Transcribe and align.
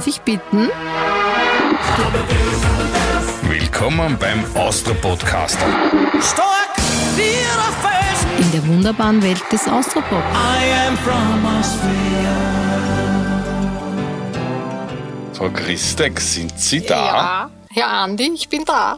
Darf 0.00 0.06
ich 0.06 0.22
bitten? 0.22 0.70
Willkommen 3.42 4.16
beim 4.18 4.42
Austro-Podcaster. 4.56 5.66
Stark 6.22 6.74
wie 7.16 7.36
Felsen. 7.82 8.38
In 8.38 8.50
der 8.50 8.66
wunderbaren 8.66 9.22
Welt 9.22 9.42
des 9.52 9.68
Austropop. 9.68 10.22
I 10.32 10.88
am 10.88 10.96
from 10.96 11.44
Austria. 11.44 12.34
Frau 15.34 15.50
Christek, 15.50 16.18
sind 16.18 16.58
Sie 16.58 16.80
da? 16.80 16.94
Ja, 16.94 17.50
Herr 17.68 17.88
Andi, 17.88 18.30
ich 18.34 18.48
bin 18.48 18.64
da. 18.64 18.96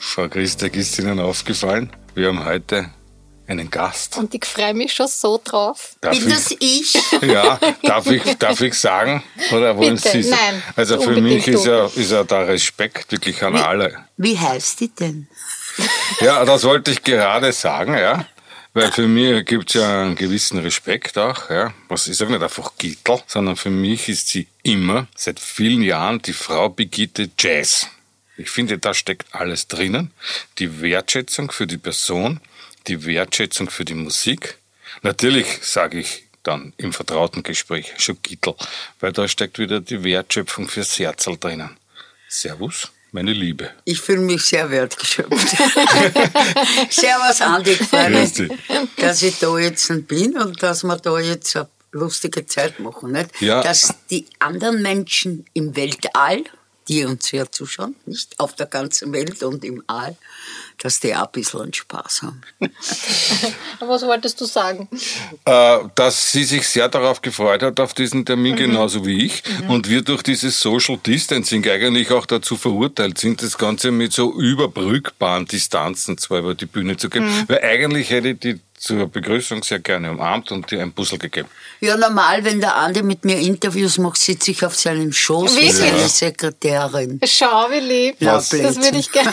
Frau 0.00 0.28
Christek, 0.28 0.74
ist 0.74 0.98
Ihnen 0.98 1.20
aufgefallen? 1.20 1.92
Wir 2.16 2.26
haben 2.26 2.44
heute 2.44 2.90
einen 3.46 3.70
Gast. 3.70 4.16
Und 4.16 4.34
ich 4.34 4.44
freue 4.44 4.74
mich 4.74 4.92
schon 4.92 5.08
so 5.08 5.40
drauf. 5.42 5.96
Darf 6.00 6.18
Bin 6.18 6.28
das 6.30 6.54
ich? 6.58 6.94
Ja, 7.22 7.58
darf 7.82 8.06
ich, 8.06 8.22
darf 8.38 8.60
ich 8.60 8.74
sagen? 8.74 9.22
Oder 9.52 9.76
wollen 9.76 9.96
Bitte, 9.96 10.10
Sie 10.10 10.22
sagen? 10.22 10.40
nein, 10.42 10.62
Also 10.76 11.00
für 11.00 11.20
mich 11.20 11.46
ist 11.48 11.66
ja, 11.66 11.86
ist 11.86 12.10
ja 12.10 12.24
da 12.24 12.42
Respekt 12.42 13.12
wirklich 13.12 13.42
an 13.42 13.56
alle. 13.56 14.04
Wie 14.16 14.38
heißt 14.38 14.80
die 14.80 14.88
denn? 14.88 15.28
Ja, 16.20 16.44
das 16.44 16.64
wollte 16.64 16.90
ich 16.90 17.02
gerade 17.02 17.52
sagen, 17.52 17.94
ja. 17.94 18.26
Weil 18.72 18.90
für 18.90 19.06
mich 19.06 19.46
gibt's 19.46 19.74
ja 19.74 20.02
einen 20.02 20.16
gewissen 20.16 20.58
Respekt 20.58 21.16
auch, 21.16 21.48
ja. 21.48 21.72
Was 21.88 22.08
ich 22.08 22.16
sage 22.16 22.32
nicht 22.32 22.42
einfach 22.42 22.72
Gittel, 22.76 23.20
sondern 23.26 23.56
für 23.56 23.70
mich 23.70 24.08
ist 24.08 24.28
sie 24.28 24.48
immer, 24.62 25.06
seit 25.16 25.38
vielen 25.38 25.82
Jahren, 25.82 26.20
die 26.22 26.32
Frau 26.32 26.68
Brigitte 26.70 27.30
Jazz. 27.38 27.86
Ich 28.36 28.50
finde, 28.50 28.78
da 28.78 28.92
steckt 28.92 29.32
alles 29.32 29.68
drinnen. 29.68 30.10
Die 30.58 30.80
Wertschätzung 30.80 31.52
für 31.52 31.68
die 31.68 31.78
Person, 31.78 32.40
die 32.86 33.04
Wertschätzung 33.06 33.70
für 33.70 33.84
die 33.84 33.94
Musik. 33.94 34.58
Natürlich 35.02 35.46
sage 35.62 36.00
ich 36.00 36.24
dann 36.42 36.72
im 36.76 36.92
vertrauten 36.92 37.42
Gespräch 37.42 37.94
schon 37.98 38.18
Gittel, 38.22 38.54
weil 39.00 39.12
da 39.12 39.26
steckt 39.26 39.58
wieder 39.58 39.80
die 39.80 40.04
Wertschöpfung 40.04 40.68
fürs 40.68 40.98
Herzl 40.98 41.36
drinnen. 41.38 41.76
Servus, 42.28 42.90
meine 43.12 43.32
Liebe. 43.32 43.70
Ich 43.84 44.00
fühle 44.00 44.20
mich 44.20 44.44
sehr 44.44 44.70
wertgeschöpft. 44.70 45.56
Servus, 46.90 47.40
Andi, 47.40 47.76
dich. 47.76 48.50
dass 48.96 49.22
ich 49.22 49.38
da 49.38 49.58
jetzt 49.58 50.06
bin 50.06 50.36
und 50.36 50.62
dass 50.62 50.84
wir 50.84 50.96
da 50.96 51.18
jetzt 51.18 51.56
eine 51.56 51.68
lustige 51.92 52.46
Zeit 52.46 52.78
machen. 52.80 53.12
Nicht? 53.12 53.40
Ja. 53.40 53.62
Dass 53.62 53.94
die 54.10 54.26
anderen 54.38 54.82
Menschen 54.82 55.46
im 55.54 55.74
Weltall, 55.76 56.44
die 56.88 57.04
uns 57.04 57.28
hier 57.28 57.50
zuschauen, 57.50 57.94
nicht 58.04 58.38
auf 58.38 58.54
der 58.54 58.66
ganzen 58.66 59.12
Welt 59.12 59.42
und 59.42 59.64
im 59.64 59.82
All, 59.86 60.16
dass 60.78 61.00
die 61.00 61.14
auch 61.14 61.26
ein 61.26 61.32
bisschen 61.32 61.72
Spaß 61.72 62.22
haben. 62.22 62.42
Was 63.80 64.02
wolltest 64.02 64.40
du 64.40 64.44
sagen? 64.44 64.88
äh, 65.44 65.78
dass 65.94 66.32
sie 66.32 66.44
sich 66.44 66.68
sehr 66.68 66.88
darauf 66.88 67.22
gefreut 67.22 67.62
hat, 67.62 67.80
auf 67.80 67.94
diesen 67.94 68.24
Termin, 68.24 68.56
genauso 68.56 69.06
wie 69.06 69.24
ich. 69.24 69.42
Und 69.68 69.88
wir 69.88 70.02
durch 70.02 70.22
dieses 70.22 70.60
Social 70.60 70.98
Distancing 70.98 71.68
eigentlich 71.68 72.10
auch 72.10 72.26
dazu 72.26 72.56
verurteilt 72.56 73.18
sind, 73.18 73.42
das 73.42 73.58
Ganze 73.58 73.90
mit 73.90 74.12
so 74.12 74.32
überbrückbaren 74.32 75.46
Distanzen 75.46 76.18
zwar 76.18 76.40
über 76.40 76.54
die 76.54 76.66
Bühne 76.66 76.96
zu 76.96 77.10
gehen. 77.10 77.44
Weil 77.46 77.62
eigentlich 77.62 78.10
hätte 78.10 78.28
ich 78.28 78.40
die 78.40 78.60
zur 78.84 79.08
Begrüßung 79.08 79.62
sehr 79.62 79.78
gerne 79.78 80.10
umarmt 80.10 80.52
und 80.52 80.70
dir 80.70 80.82
ein 80.82 80.92
Puzzle 80.92 81.18
gegeben. 81.18 81.48
Ja, 81.80 81.96
normal, 81.96 82.44
wenn 82.44 82.60
der 82.60 82.76
Andi 82.76 83.02
mit 83.02 83.24
mir 83.24 83.38
Interviews 83.38 83.96
macht, 83.96 84.18
sitze 84.18 84.50
ich 84.50 84.62
auf 84.64 84.76
seinem 84.76 85.10
Schoß 85.10 85.56
wie 85.56 85.70
seine 85.70 86.06
Sekretärin. 86.06 87.18
Schau, 87.24 87.70
wie 87.70 87.80
lieb. 87.80 88.16
Ja, 88.20 88.34
das 88.34 88.52
würde 88.52 88.98
ich 88.98 89.10
gerne. 89.10 89.32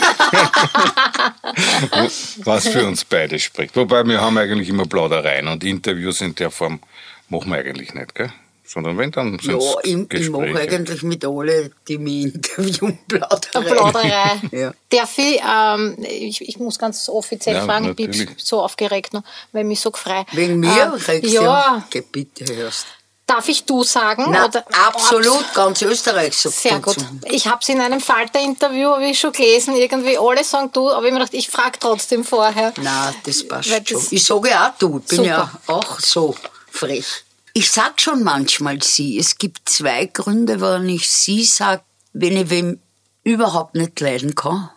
Was 2.44 2.68
für 2.68 2.86
uns 2.86 3.04
beide 3.04 3.38
spricht. 3.38 3.76
Wobei 3.76 4.02
wir 4.04 4.22
haben 4.22 4.38
eigentlich 4.38 4.70
immer 4.70 4.86
Plaudereien 4.86 5.46
und 5.48 5.62
Interviews 5.64 6.22
in 6.22 6.34
der 6.34 6.50
Form 6.50 6.80
machen 7.28 7.50
wir 7.50 7.58
eigentlich 7.58 7.92
nicht, 7.92 8.14
gell? 8.14 8.32
Sondern 8.72 8.96
wenn, 8.96 9.10
dann 9.10 9.38
Ja, 9.42 9.58
ich, 9.82 10.12
ich 10.14 10.30
mache 10.30 10.44
eigentlich 10.58 11.02
mit 11.02 11.24
alle, 11.26 11.70
die 11.88 11.98
mich 11.98 12.24
interviewen, 12.34 12.98
Plauderei. 13.06 13.60
Plauderei. 13.74 14.40
Ja. 14.52 14.72
Darf 14.88 15.18
ich, 15.18 15.40
ähm, 15.46 15.96
ich, 16.08 16.40
ich 16.40 16.58
muss 16.58 16.78
ganz 16.78 17.08
offiziell 17.08 17.56
Ja, 17.56 17.64
fragen, 17.66 17.90
ich 17.90 17.96
bin 17.96 18.10
natürlich. 18.10 18.30
so 18.42 18.62
aufgeregt 18.62 19.12
noch, 19.12 19.22
weil 19.52 19.62
ich 19.62 19.68
mich 19.68 19.80
so 19.80 19.90
gefreut. 19.90 20.26
Wegen 20.32 20.58
mir? 20.60 20.68
Ähm, 20.84 20.92
regst 20.92 21.32
ja, 21.32 21.76
du? 21.78 21.82
Geh 21.90 22.00
bitte, 22.00 22.54
hörst. 22.54 22.86
darf 23.26 23.46
ich 23.48 23.64
du 23.64 23.82
sagen? 23.84 24.26
Na, 24.30 24.46
Oder- 24.46 24.64
absolut, 24.86 25.44
ganz 25.54 25.82
Österreich 25.82 26.34
sagt 26.36 26.54
Sehr 26.56 26.78
gut. 26.80 26.96
Ich 27.30 27.46
habe 27.46 27.58
es 27.60 27.68
in 27.68 27.80
einem 27.80 28.00
Falter-Interview, 28.00 28.90
habe 28.92 29.06
ich 29.06 29.18
schon 29.20 29.32
gelesen, 29.32 29.76
irgendwie 29.76 30.16
alle 30.18 30.44
sagen 30.44 30.70
du, 30.72 30.88
aber 30.90 30.90
ich 30.90 30.96
habe 30.96 31.12
mir 31.12 31.18
gedacht, 31.18 31.34
ich 31.34 31.48
frage 31.50 31.78
trotzdem 31.78 32.24
vorher. 32.24 32.72
Na, 32.80 33.12
das 33.24 33.46
passt 33.46 33.70
Weil 33.70 33.86
schon. 33.86 33.98
das- 33.98 34.12
Ich 34.12 34.24
sage 34.24 34.48
auch 34.58 34.70
du, 34.78 34.98
ich 34.98 35.08
bin 35.08 35.16
Super. 35.18 35.28
ja 35.28 35.52
auch 35.66 36.00
so 36.00 36.34
frech. 36.70 37.24
Ich 37.54 37.70
sag 37.70 38.00
schon 38.00 38.22
manchmal 38.22 38.82
sie. 38.82 39.18
Es 39.18 39.36
gibt 39.38 39.68
zwei 39.68 40.06
Gründe, 40.06 40.60
warum 40.60 40.88
ich 40.88 41.10
sie 41.10 41.44
sage, 41.44 41.82
wenn 42.12 42.36
ich 42.36 42.50
wem 42.50 42.78
überhaupt 43.24 43.74
nicht 43.74 44.00
leiden 44.00 44.34
kann. 44.34 44.70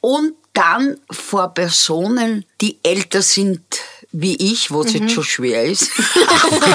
Und 0.00 0.34
dann 0.52 0.98
vor 1.10 1.48
Personen, 1.48 2.44
die 2.60 2.78
älter 2.82 3.22
sind 3.22 3.60
wie 4.12 4.36
ich, 4.36 4.70
was 4.70 4.94
Mhm. 4.94 5.00
jetzt 5.00 5.12
schon 5.12 5.24
schwer 5.24 5.64
ist. 5.64 5.90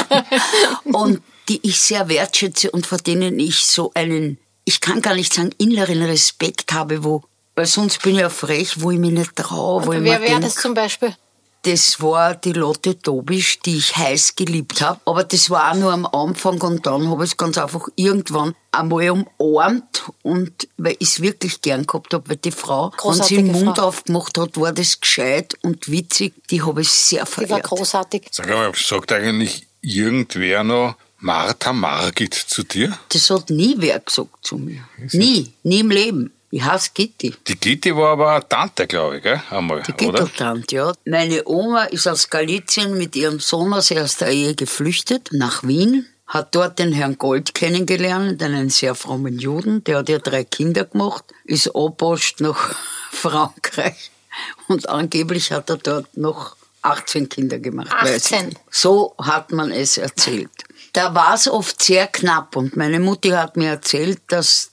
und 0.84 1.22
die 1.48 1.60
ich 1.64 1.80
sehr 1.80 2.10
wertschätze 2.10 2.70
und 2.72 2.86
vor 2.86 2.98
denen 2.98 3.40
ich 3.40 3.60
so 3.66 3.92
einen, 3.96 4.38
ich 4.66 4.82
kann 4.82 5.02
gar 5.02 5.16
nicht 5.16 5.34
sagen, 5.34 5.52
inneren 5.58 6.04
Respekt 6.04 6.74
habe, 6.74 7.04
wo, 7.04 7.24
weil 7.56 7.66
sonst 7.66 8.02
bin 8.04 8.16
ich 8.16 8.22
ja 8.22 8.30
frech, 8.30 8.82
wo 8.82 8.92
ich 8.92 9.00
mich 9.00 9.12
nicht 9.12 9.36
traue, 9.36 9.86
wo 9.86 9.94
ich 9.94 10.04
Wer 10.04 10.22
wäre 10.22 10.40
das 10.40 10.56
zum 10.56 10.74
Beispiel? 10.74 11.16
Das 11.64 12.02
war 12.02 12.36
die 12.36 12.54
Lotte 12.54 12.96
Dobisch, 12.96 13.60
die 13.60 13.78
ich 13.78 13.96
heiß 13.98 14.36
geliebt 14.36 14.82
habe. 14.82 15.00
Aber 15.06 15.24
das 15.24 15.50
war 15.50 15.72
auch 15.72 15.76
nur 15.76 15.92
am 15.92 16.06
Anfang 16.06 16.62
und 16.62 16.86
dann 16.86 17.10
habe 17.10 17.26
ich 17.26 17.32
es 17.32 17.38
ganz 17.38 17.58
einfach 17.58 17.88
irgendwann 17.96 18.56
einmal 18.72 19.26
umarmt 19.38 20.04
und 20.22 20.68
weil 20.78 20.96
ich 21.00 21.10
es 21.10 21.22
wirklich 21.22 21.62
gern 21.62 21.86
gehabt 21.86 22.14
habe, 22.14 22.30
weil 22.30 22.38
die 22.38 22.52
Frau, 22.52 22.92
wenn 23.04 23.22
sie 23.24 23.36
den 23.38 23.52
Mund 23.52 23.78
Frau. 23.78 23.88
aufgemacht 23.88 24.38
hat, 24.38 24.58
war 24.58 24.72
das 24.72 25.02
gescheit 25.02 25.58
und 25.62 25.90
witzig. 25.92 26.34
Die 26.50 26.62
habe 26.62 26.82
ich 26.82 26.90
sehr 26.90 27.26
Die 27.26 27.32
war 27.32 27.48
verehrt. 27.48 27.64
großartig. 27.64 28.28
Sag 28.32 28.48
mal, 28.48 28.72
sagt 28.76 29.12
eigentlich 29.12 29.68
irgendwer 29.82 30.64
noch 30.64 30.96
Martha 31.20 31.74
Margit 31.74 32.34
zu 32.34 32.64
dir? 32.64 32.98
Das 33.10 33.30
hat 33.30 33.50
nie 33.50 33.76
wer 33.78 34.00
gesagt 34.00 34.30
zu 34.46 34.58
mir. 34.58 34.82
Nie, 35.12 35.52
nie 35.64 35.80
im 35.82 35.90
Leben. 35.92 36.32
Ich 36.52 36.64
hasse 36.64 36.90
Gitti. 36.94 37.36
Die 37.48 37.60
Gitti 37.60 37.96
war 37.96 38.14
aber 38.14 38.32
eine 38.32 38.48
Tante, 38.48 38.88
glaube 38.88 39.18
ich, 39.18 39.24
gell? 39.24 39.42
Einmal, 39.52 39.84
Die 39.84 39.92
oder? 40.08 40.24
Gitteltante, 40.24 40.76
ja. 40.76 40.94
Meine 41.06 41.44
Oma 41.48 41.84
ist 41.86 42.08
aus 42.08 42.30
Galizien 42.30 42.98
mit 42.98 43.16
ihrem 43.16 43.40
Sohn 43.40 43.72
aus 43.74 43.92
erster 43.92 44.30
Ehe 44.30 44.56
geflüchtet 44.56 45.30
nach 45.32 45.62
Wien, 45.64 46.08
hat 46.26 46.56
dort 46.56 46.80
den 46.80 46.92
Herrn 46.92 47.18
Gold 47.20 47.54
kennengelernt, 47.54 48.42
einen 48.42 48.70
sehr 48.72 48.96
frommen 48.96 49.38
Juden, 49.38 49.84
der 49.84 49.98
hat 50.00 50.10
ja 50.10 50.18
drei 50.18 50.44
Kinder 50.44 50.86
gemacht, 50.86 51.24
ist 51.46 51.76
abwascht 51.76 52.40
nach 52.40 52.76
Frankreich 53.12 54.10
und 54.68 54.90
angeblich 54.90 55.52
hat 55.52 55.70
er 55.70 55.78
dort 55.78 56.18
noch 56.18 56.56
18 56.82 57.30
Kinder 57.30 57.60
gemacht. 57.60 57.92
weiß 57.92 58.10
ich 58.28 58.34
18? 58.34 58.46
nicht. 58.50 58.60
So 58.72 59.14
hat 59.22 59.52
man 59.52 59.72
es 59.72 59.98
erzählt. 59.98 60.50
Da 60.94 61.14
war 61.14 61.36
es 61.36 61.48
oft 61.48 61.84
sehr 61.84 62.08
knapp 62.08 62.56
und 62.56 62.76
meine 62.76 63.00
Mutti 63.00 63.30
hat 63.30 63.56
mir 63.58 63.70
erzählt, 63.70 64.22
dass 64.28 64.72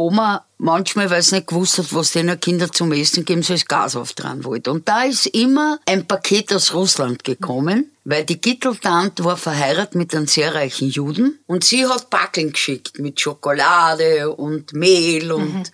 Oma 0.00 0.46
manchmal, 0.58 1.10
weil 1.10 1.22
sie 1.22 1.36
nicht 1.36 1.48
gewusst 1.48 1.78
hat, 1.78 1.94
was 1.94 2.12
denen 2.12 2.40
Kinder 2.40 2.70
zum 2.72 2.92
Essen 2.92 3.24
geben, 3.24 3.42
so 3.42 3.54
das 3.54 3.66
Gas 3.66 3.96
auftragen 3.96 4.44
wollte. 4.44 4.70
Und 4.70 4.88
da 4.88 5.04
ist 5.04 5.26
immer 5.26 5.78
ein 5.86 6.06
Paket 6.06 6.52
aus 6.52 6.74
Russland 6.74 7.24
gekommen, 7.24 7.90
weil 8.04 8.24
die 8.24 8.40
Gitteltante 8.40 9.24
war 9.24 9.36
verheiratet 9.36 9.94
mit 9.94 10.14
einem 10.14 10.26
sehr 10.26 10.54
reichen 10.54 10.88
Juden 10.88 11.38
und 11.46 11.64
sie 11.64 11.86
hat 11.86 12.10
Backeln 12.10 12.52
geschickt 12.52 12.98
mit 12.98 13.20
Schokolade 13.20 14.30
und 14.30 14.72
Mehl 14.72 15.32
und 15.32 15.54
ein 15.54 15.64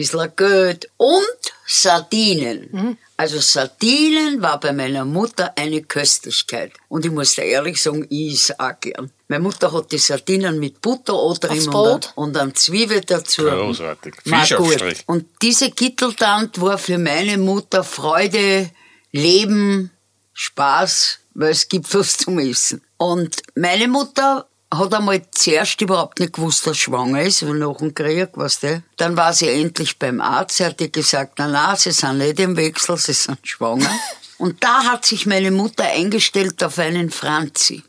bisschen 0.00 0.32
Geld 0.36 0.90
und 0.96 1.40
Sardinen. 1.66 2.96
Also 3.16 3.38
Sardinen 3.38 4.40
war 4.40 4.58
bei 4.58 4.72
meiner 4.72 5.04
Mutter 5.04 5.52
eine 5.56 5.82
Köstlichkeit. 5.82 6.72
Und 6.88 7.04
ich 7.04 7.12
muss 7.12 7.34
dir 7.34 7.44
ehrlich 7.44 7.80
sagen, 7.80 8.06
ich 8.08 8.32
is 8.32 8.58
auch 8.58 8.72
gern. 8.80 9.10
Meine 9.28 9.42
Mutter 9.42 9.70
hat 9.72 9.92
die 9.92 9.98
Sardinen 9.98 10.58
mit 10.58 10.80
Butter 10.80 11.14
oder 11.14 11.50
Aufs 11.50 11.66
und, 11.66 11.72
Brot? 11.72 12.12
und 12.16 12.32
dann 12.34 12.54
Zwiebel 12.54 13.02
dazu. 13.02 13.42
Großartig. 13.42 14.14
Fischaufstrich. 14.24 14.98
gut. 14.98 15.04
Und 15.06 15.26
diese 15.42 15.70
Gitteltante 15.70 16.60
war 16.62 16.78
für 16.78 16.98
meine 16.98 17.36
Mutter 17.36 17.84
Freude, 17.84 18.70
Leben, 19.12 19.90
Spaß, 20.32 21.18
weil 21.34 21.50
es 21.50 21.68
gibt 21.68 21.92
was 21.94 22.16
zum 22.16 22.38
Essen. 22.38 22.82
Und 22.96 23.42
meine 23.54 23.86
Mutter 23.86 24.46
hat 24.72 24.94
einmal 24.94 25.22
zuerst 25.32 25.80
überhaupt 25.80 26.20
nicht 26.20 26.34
gewusst, 26.34 26.66
dass 26.66 26.78
schwanger 26.78 27.22
ist, 27.22 27.46
weil 27.46 27.54
nach 27.54 27.78
dem 27.78 27.92
Krieg, 27.94 28.30
weißt 28.34 28.62
du. 28.62 28.82
Dann 28.96 29.16
war 29.16 29.32
sie 29.32 29.48
endlich 29.48 29.98
beim 29.98 30.20
Arzt, 30.20 30.56
sie 30.56 30.64
hat 30.64 30.80
ihr 30.80 30.90
gesagt, 30.90 31.34
na 31.38 31.48
na, 31.48 31.76
sie 31.76 31.90
sind 31.90 32.18
nicht 32.18 32.38
im 32.38 32.56
Wechsel, 32.56 32.96
sie 32.96 33.12
sind 33.12 33.38
schwanger. 33.42 33.90
Und 34.38 34.64
da 34.64 34.84
hat 34.84 35.04
sich 35.04 35.26
meine 35.26 35.50
Mutter 35.50 35.84
eingestellt 35.84 36.64
auf 36.64 36.78
einen 36.78 37.10
Franzi. 37.10 37.82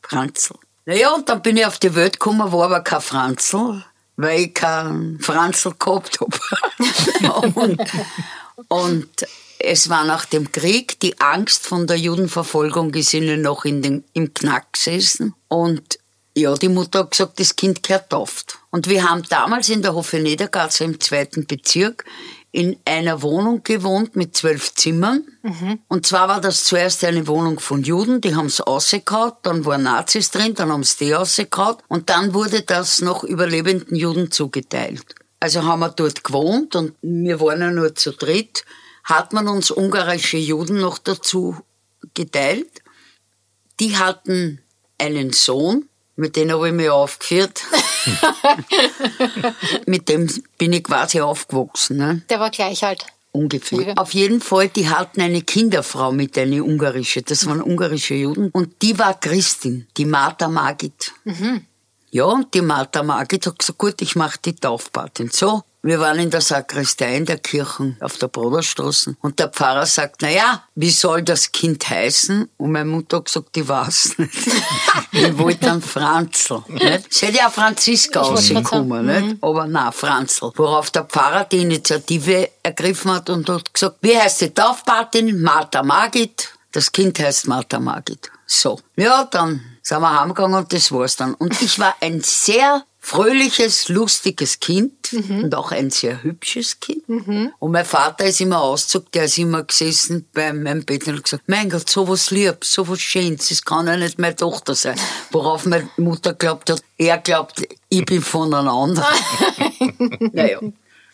Franzl. 0.00 0.54
Naja, 0.86 1.14
und 1.14 1.28
dann 1.28 1.42
bin 1.42 1.56
ich 1.56 1.66
auf 1.66 1.78
die 1.78 1.94
Welt 1.94 2.14
gekommen, 2.14 2.52
war 2.52 2.64
aber 2.64 2.80
kein 2.80 3.00
Franzl, 3.00 3.84
weil 4.16 4.40
ich 4.40 4.54
keinen 4.54 5.20
Franzl 5.20 5.74
gehabt 5.78 6.20
hab. 6.20 7.54
und, 7.56 7.80
und 8.68 9.26
es 9.58 9.88
war 9.88 10.04
nach 10.04 10.24
dem 10.24 10.52
Krieg, 10.52 11.00
die 11.00 11.20
Angst 11.20 11.66
von 11.66 11.86
der 11.86 11.96
Judenverfolgung 11.96 12.92
ist 12.94 13.14
ihnen 13.14 13.42
noch 13.42 13.64
in 13.64 13.82
den, 13.82 14.04
im 14.12 14.32
Knack 14.34 14.72
gesessen. 14.74 15.34
Und 15.48 15.98
Ja, 16.36 16.54
die 16.54 16.68
Mutter 16.68 17.00
hat 17.00 17.12
gesagt, 17.12 17.38
das 17.38 17.54
Kind 17.54 17.82
gehört 17.82 18.10
tauft. 18.10 18.58
Und 18.70 18.88
wir 18.88 19.08
haben 19.08 19.22
damals 19.28 19.68
in 19.68 19.82
der 19.82 19.94
Hofe 19.94 20.18
Niedergasse 20.18 20.84
im 20.84 20.98
zweiten 20.98 21.46
Bezirk 21.46 22.04
in 22.50 22.76
einer 22.84 23.22
Wohnung 23.22 23.62
gewohnt 23.64 24.14
mit 24.14 24.36
zwölf 24.36 24.74
Zimmern. 24.74 25.24
Und 25.88 26.06
zwar 26.06 26.28
war 26.28 26.40
das 26.40 26.64
zuerst 26.64 27.04
eine 27.04 27.26
Wohnung 27.26 27.58
von 27.58 27.82
Juden, 27.82 28.20
die 28.20 28.36
haben 28.36 28.46
es 28.46 28.60
ausgekaut, 28.60 29.38
dann 29.42 29.64
waren 29.64 29.82
Nazis 29.82 30.30
drin, 30.30 30.54
dann 30.54 30.70
haben 30.70 30.84
sie 30.84 31.06
die 31.06 31.14
ausgekaut 31.16 31.82
und 31.88 32.10
dann 32.10 32.32
wurde 32.32 32.62
das 32.62 33.00
noch 33.00 33.24
überlebenden 33.24 33.96
Juden 33.96 34.30
zugeteilt. 34.30 35.16
Also 35.40 35.64
haben 35.64 35.80
wir 35.80 35.90
dort 35.90 36.22
gewohnt 36.22 36.76
und 36.76 36.94
wir 37.02 37.40
waren 37.40 37.60
ja 37.60 37.70
nur 37.70 37.94
zu 37.96 38.12
dritt, 38.12 38.64
hat 39.02 39.32
man 39.32 39.48
uns 39.48 39.72
ungarische 39.72 40.38
Juden 40.38 40.80
noch 40.80 40.98
dazu 40.98 41.56
geteilt. 42.14 42.82
Die 43.80 43.96
hatten 43.96 44.60
einen 44.98 45.32
Sohn, 45.32 45.88
mit 46.16 46.36
dem 46.36 46.50
habe 46.52 46.68
ich 46.68 46.74
mich 46.74 46.90
aufgeführt. 46.90 47.62
mit 49.86 50.08
dem 50.08 50.30
bin 50.58 50.72
ich 50.72 50.84
quasi 50.84 51.20
aufgewachsen. 51.20 51.96
Ne? 51.96 52.22
Der 52.28 52.40
war 52.40 52.50
gleich 52.50 52.84
alt. 52.84 53.06
Ungefähr. 53.32 53.80
Okay. 53.80 53.92
Auf 53.96 54.14
jeden 54.14 54.40
Fall, 54.40 54.68
die 54.68 54.88
hatten 54.88 55.20
eine 55.20 55.42
Kinderfrau 55.42 56.12
mit, 56.12 56.38
eine 56.38 56.62
ungarische. 56.62 57.22
Das 57.22 57.46
waren 57.46 57.60
ungarische 57.60 58.14
Juden. 58.14 58.50
Und 58.50 58.80
die 58.80 58.96
war 58.96 59.18
Christin, 59.18 59.88
die 59.96 60.04
Martha 60.04 60.48
Margit. 60.48 61.12
Ja, 62.10 62.26
und 62.26 62.54
die 62.54 62.60
Martha 62.60 63.02
Margit 63.02 63.46
hat 63.46 63.58
gesagt, 63.58 63.78
gut, 63.78 64.00
ich 64.02 64.14
mache 64.14 64.38
die 64.44 64.54
Taufpatin. 64.54 65.30
So, 65.32 65.64
wir 65.84 66.00
waren 66.00 66.18
in 66.18 66.30
der 66.30 66.40
Sakristei 66.40 67.14
in 67.14 67.26
der 67.26 67.36
Kirche 67.36 67.94
auf 68.00 68.16
der 68.16 68.28
Broderstraße. 68.28 69.16
Und 69.20 69.38
der 69.38 69.48
Pfarrer 69.48 69.84
sagt, 69.84 70.22
na 70.22 70.30
ja, 70.30 70.62
wie 70.74 70.88
soll 70.88 71.22
das 71.22 71.52
Kind 71.52 71.88
heißen? 71.88 72.48
Und 72.56 72.72
meine 72.72 72.86
Mutter 72.86 73.18
hat 73.18 73.26
gesagt, 73.26 73.54
die 73.54 73.68
weiß 73.68 74.16
nicht. 74.16 74.32
ich 75.12 75.36
wollte 75.36 75.66
dann 75.66 75.82
Franzl. 75.82 76.62
Nicht? 76.68 77.08
Es 77.10 77.20
hätte 77.20 77.36
ja 77.36 77.50
Franziska 77.50 78.22
rausgekommen, 78.22 79.06
nicht? 79.06 79.42
Aber 79.42 79.66
na 79.66 79.92
Franzl. 79.92 80.52
Worauf 80.56 80.90
der 80.90 81.04
Pfarrer 81.04 81.44
die 81.44 81.60
Initiative 81.60 82.48
ergriffen 82.62 83.12
hat 83.12 83.28
und 83.28 83.46
hat 83.50 83.74
gesagt, 83.74 83.98
wie 84.00 84.18
heißt 84.18 84.40
die 84.40 84.54
Taufpatin? 84.54 85.42
Martha 85.42 85.82
Margit. 85.82 86.48
Das 86.72 86.90
Kind 86.90 87.18
heißt 87.18 87.46
Martha 87.46 87.78
Margit. 87.78 88.30
So. 88.46 88.80
Ja, 88.96 89.24
dann 89.24 89.73
sind 89.84 90.00
wir 90.00 90.18
heimgegangen 90.18 90.58
und 90.58 90.72
das 90.72 90.90
war's 90.90 91.16
dann. 91.16 91.34
Und 91.34 91.60
ich 91.60 91.78
war 91.78 91.94
ein 92.00 92.22
sehr 92.22 92.84
fröhliches, 92.98 93.90
lustiges 93.90 94.58
Kind 94.58 95.12
und 95.12 95.54
auch 95.54 95.72
ein 95.72 95.90
sehr 95.90 96.22
hübsches 96.22 96.80
Kind. 96.80 97.06
Und 97.58 97.70
mein 97.70 97.84
Vater 97.84 98.24
ist 98.24 98.40
immer 98.40 98.62
ausgezogen, 98.62 99.08
der 99.12 99.24
ist 99.24 99.36
immer 99.36 99.62
gesessen 99.62 100.26
bei 100.32 100.54
meinem 100.54 100.86
Bett 100.86 101.06
und 101.06 101.16
hat 101.16 101.24
gesagt, 101.24 101.44
mein 101.46 101.68
Gott, 101.68 101.90
so 101.90 102.08
was 102.08 102.30
Liebes, 102.30 102.72
so 102.72 102.88
was 102.88 103.02
Schönes, 103.02 103.50
das 103.50 103.62
kann 103.62 103.86
ja 103.86 103.98
nicht 103.98 104.18
meine 104.18 104.34
Tochter 104.34 104.74
sein. 104.74 104.98
Worauf 105.32 105.66
meine 105.66 105.90
Mutter 105.98 106.32
glaubt 106.32 106.70
hat, 106.70 106.82
er 106.96 107.18
glaubt, 107.18 107.62
ich 107.90 108.06
bin 108.06 108.22
voneinander. 108.22 109.06
naja. 110.32 110.60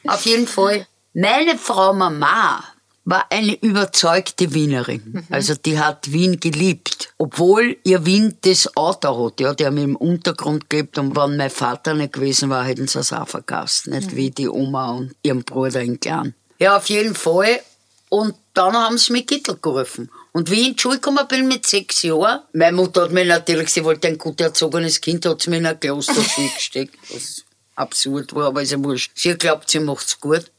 Auf 0.06 0.24
jeden 0.26 0.46
Fall, 0.46 0.86
meine 1.12 1.58
Frau 1.58 1.92
Mama 1.92 2.62
war 3.10 3.26
eine 3.30 3.54
überzeugte 3.60 4.54
Wienerin. 4.54 5.26
Also 5.30 5.54
die 5.54 5.78
hat 5.78 6.12
Wien 6.12 6.40
geliebt. 6.40 7.12
Obwohl 7.18 7.76
ihr 7.84 8.06
Wien 8.06 8.36
das 8.42 8.76
Auto 8.76 9.26
hat. 9.26 9.40
Ja, 9.40 9.52
die 9.52 9.66
haben 9.66 9.78
im 9.78 9.96
Untergrund 9.96 10.70
gelebt 10.70 10.96
und 10.98 11.16
wenn 11.16 11.36
mein 11.36 11.50
Vater 11.50 11.94
nicht 11.94 12.14
gewesen 12.14 12.50
war, 12.50 12.64
hätten 12.64 12.88
sie 12.88 13.00
es 13.00 13.12
auch 13.12 13.28
vergessen. 13.28 13.92
Nicht 13.92 14.14
wie 14.14 14.30
die 14.30 14.48
Oma 14.48 14.92
und 14.92 15.14
ihren 15.22 15.44
Bruder 15.44 15.82
in 15.82 15.98
Klein. 16.00 16.34
Ja, 16.58 16.76
auf 16.76 16.88
jeden 16.88 17.14
Fall. 17.14 17.60
Und 18.08 18.34
dann 18.54 18.74
haben 18.74 18.98
sie 18.98 19.12
mich 19.12 19.26
Gittel 19.26 19.58
gerufen. 19.60 20.10
Und 20.32 20.50
wie 20.50 20.60
ich 20.60 20.68
in 20.68 20.76
die 20.76 20.80
Schule 20.80 20.96
gekommen 20.96 21.26
bin 21.28 21.48
mit 21.48 21.66
sechs 21.66 22.02
Jahren, 22.02 22.40
meine 22.52 22.76
Mutter 22.76 23.02
hat 23.02 23.12
mir 23.12 23.24
natürlich, 23.24 23.70
sie 23.70 23.84
wollte 23.84 24.08
ein 24.08 24.18
gut 24.18 24.40
erzogenes 24.40 25.00
Kind, 25.00 25.26
hat 25.26 25.42
sie 25.42 25.50
mir 25.50 25.58
in 25.58 25.66
eine 25.66 25.78
Klosterschule 25.78 26.48
gesteckt. 26.54 26.96
Was 27.12 27.44
absurd 27.74 28.34
war, 28.34 28.46
aber 28.48 28.62
ist 28.62 28.72
ja 28.72 28.82
wurscht. 28.82 29.12
Sie 29.14 29.34
glaubt, 29.34 29.70
sie 29.70 29.80
macht's 29.80 30.20
gut. 30.20 30.50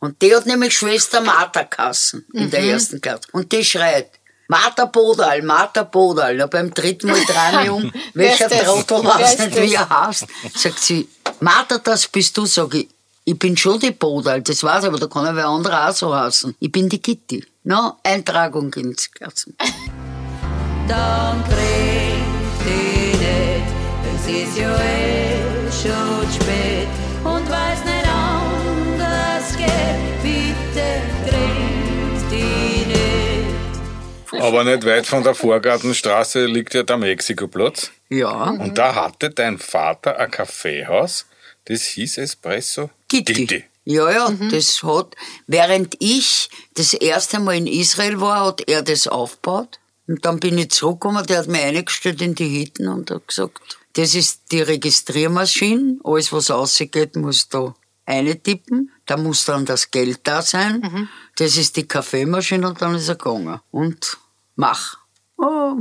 Und 0.00 0.22
die 0.22 0.34
hat 0.34 0.46
nämlich 0.46 0.76
Schwester 0.76 1.20
Martha 1.20 1.64
Kassen 1.64 2.24
in 2.32 2.50
der 2.50 2.62
ersten 2.62 3.00
Klasse. 3.00 3.22
Und 3.32 3.50
die 3.50 3.64
schreit, 3.64 4.10
Martha 4.46 4.84
Bodal, 4.86 5.42
Martha 5.42 5.82
Bodal. 5.82 6.36
Ja, 6.38 6.46
beim 6.46 6.72
dritten 6.72 7.08
Mal 7.08 7.18
ich 7.64 7.70
um, 7.70 7.92
welcher? 8.14 8.48
Trottel 8.48 9.04
weiß 9.04 9.34
ist 9.34 9.40
nicht, 9.40 9.62
wie 9.62 9.74
er 9.74 9.88
heißt. 9.88 10.26
Sagt 10.54 10.78
sie, 10.78 11.08
Martha, 11.40 11.78
das 11.78 12.06
bist 12.06 12.36
du, 12.36 12.46
sag 12.46 12.74
ich. 12.74 12.88
Ich 13.24 13.38
bin 13.38 13.56
schon 13.58 13.78
die 13.78 13.90
Bodal, 13.90 14.40
das 14.40 14.62
weiß 14.62 14.84
ich, 14.84 14.88
aber 14.88 14.98
da 14.98 15.06
kann 15.06 15.26
ja 15.26 15.36
wer 15.36 15.48
andere 15.48 15.86
auch 15.86 15.94
so 15.94 16.14
heißen. 16.14 16.54
Ich 16.60 16.72
bin 16.72 16.88
die 16.88 17.02
Gitti. 17.02 17.44
Na, 17.64 17.98
Eintragung 18.02 18.72
ins 18.72 19.10
Klassen. 19.10 19.54
dann 20.88 21.44
kriegt 21.44 22.64
die 22.64 23.16
nicht. 23.18 23.68
Es 24.14 24.48
ist 24.48 24.56
ja 24.56 24.74
eh 24.74 25.70
schon 25.70 26.32
spät 26.32 27.07
Aber 34.40 34.64
nicht 34.64 34.84
weit 34.84 35.06
von 35.06 35.22
der 35.22 35.34
Vorgartenstraße 35.34 36.46
liegt 36.46 36.74
ja 36.74 36.82
der 36.82 36.96
Mexikoplatz. 36.96 37.90
Ja. 38.08 38.50
Und 38.50 38.78
da 38.78 38.94
hatte 38.94 39.30
dein 39.30 39.58
Vater 39.58 40.18
ein 40.18 40.30
Kaffeehaus, 40.30 41.26
das 41.66 41.82
hieß 41.82 42.18
Espresso 42.18 42.90
Gitti. 43.08 43.64
Ja, 43.84 44.10
ja, 44.10 44.30
das 44.50 44.82
hat, 44.82 45.14
während 45.46 45.96
ich 45.98 46.50
das 46.74 46.92
erste 46.92 47.40
Mal 47.40 47.56
in 47.56 47.66
Israel 47.66 48.20
war, 48.20 48.46
hat 48.46 48.68
er 48.68 48.82
das 48.82 49.08
aufgebaut. 49.08 49.78
Und 50.06 50.24
dann 50.24 50.40
bin 50.40 50.58
ich 50.58 50.70
zurückgekommen, 50.70 51.24
der 51.26 51.38
hat 51.38 51.48
mich 51.48 51.62
eingestellt 51.62 52.20
in 52.20 52.34
die 52.34 52.48
Hitten 52.48 52.88
und 52.88 53.10
hat 53.10 53.26
gesagt, 53.28 53.78
das 53.94 54.14
ist 54.14 54.42
die 54.52 54.60
Registriermaschine, 54.60 55.98
alles 56.04 56.32
was 56.32 56.50
rausgeht, 56.50 57.16
muss 57.16 57.48
da 57.48 57.74
eintippen, 58.04 58.90
da 59.06 59.16
muss 59.16 59.44
dann 59.44 59.64
das 59.64 59.90
Geld 59.90 60.20
da 60.24 60.42
sein, 60.42 61.08
das 61.36 61.56
ist 61.56 61.76
die 61.76 61.88
Kaffeemaschine 61.88 62.68
und 62.68 62.80
dann 62.80 62.94
ist 62.94 63.08
er 63.08 63.16
gegangen. 63.16 63.60
Und 63.70 64.18
mach. 64.58 64.98
Oh, 65.38 65.76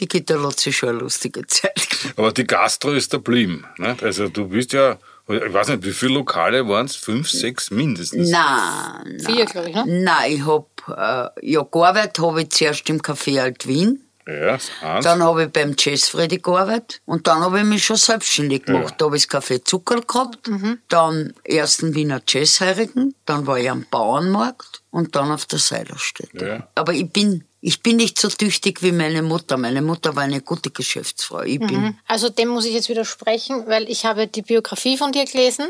die 0.00 0.08
Gitter 0.08 0.42
hat 0.42 0.58
sich 0.58 0.76
schon 0.76 0.88
eine 0.88 0.98
lustige 0.98 1.46
Zeit. 1.46 1.88
Aber 2.16 2.32
die 2.32 2.46
Gastro 2.46 2.92
ist 2.92 3.12
da 3.12 3.18
blieben. 3.18 3.64
Nicht? 3.76 4.02
Also 4.02 4.28
du 4.28 4.48
bist 4.48 4.72
ja, 4.72 4.98
ich 5.28 5.52
weiß 5.52 5.68
nicht, 5.68 5.84
wie 5.84 5.92
viele 5.92 6.14
Lokale 6.14 6.66
waren 6.66 6.86
es? 6.86 6.96
Fünf, 6.96 7.30
sechs 7.30 7.70
mindestens. 7.70 8.30
Nein, 8.30 9.20
Vier, 9.24 9.44
glaube 9.44 9.68
ich, 9.68 9.74
ne? 9.74 9.84
Nein, 9.86 10.32
ich 10.32 10.46
hab, 10.46 10.66
äh, 10.88 11.50
ja, 11.50 11.62
gearbeitet 11.62 12.18
habe 12.20 12.42
ich 12.42 12.50
zuerst 12.50 12.88
im 12.88 13.00
Café 13.00 13.40
Alt 13.40 13.68
Wien. 13.68 14.00
Ja, 14.26 14.58
eins. 14.82 15.04
Dann 15.04 15.22
habe 15.22 15.44
ich 15.44 15.50
beim 15.50 15.74
Jazz 15.76 16.08
Freddy 16.08 16.38
gearbeitet. 16.38 17.00
Und 17.04 17.26
dann 17.26 17.40
habe 17.40 17.58
ich 17.58 17.64
mich 17.64 17.84
schon 17.84 17.96
selbstständig 17.96 18.64
gemacht. 18.64 18.90
Ja. 18.90 18.96
Da 18.98 19.04
habe 19.06 19.16
ich 19.16 19.26
das 19.26 19.42
Café 19.42 19.64
Zucker 19.64 20.00
gehabt. 20.00 20.48
Dann 20.88 21.34
erst 21.44 21.82
den 21.82 21.94
Wiener 21.94 22.22
Jazzheirigen. 22.26 23.14
Dann 23.24 23.46
war 23.46 23.58
ich 23.58 23.70
am 23.70 23.86
Bauernmarkt. 23.90 24.82
Und 24.90 25.16
dann 25.16 25.30
auf 25.30 25.46
der 25.46 25.58
Seilerstätte. 25.58 26.46
Ja. 26.46 26.68
Aber 26.74 26.92
ich 26.92 27.10
bin, 27.10 27.44
ich 27.60 27.82
bin 27.82 27.96
nicht 27.96 28.18
so 28.18 28.28
tüchtig 28.28 28.82
wie 28.82 28.92
meine 28.92 29.22
Mutter. 29.22 29.56
Meine 29.56 29.82
Mutter 29.82 30.14
war 30.14 30.22
eine 30.22 30.42
gute 30.42 30.70
Geschäftsfrau. 30.70 31.42
Ich 31.42 31.60
bin, 31.60 31.96
Also 32.06 32.28
dem 32.28 32.48
muss 32.48 32.66
ich 32.66 32.74
jetzt 32.74 32.88
widersprechen, 32.88 33.64
weil 33.66 33.90
ich 33.90 34.04
habe 34.04 34.26
die 34.26 34.42
Biografie 34.42 34.98
von 34.98 35.12
dir 35.12 35.24
gelesen. 35.24 35.66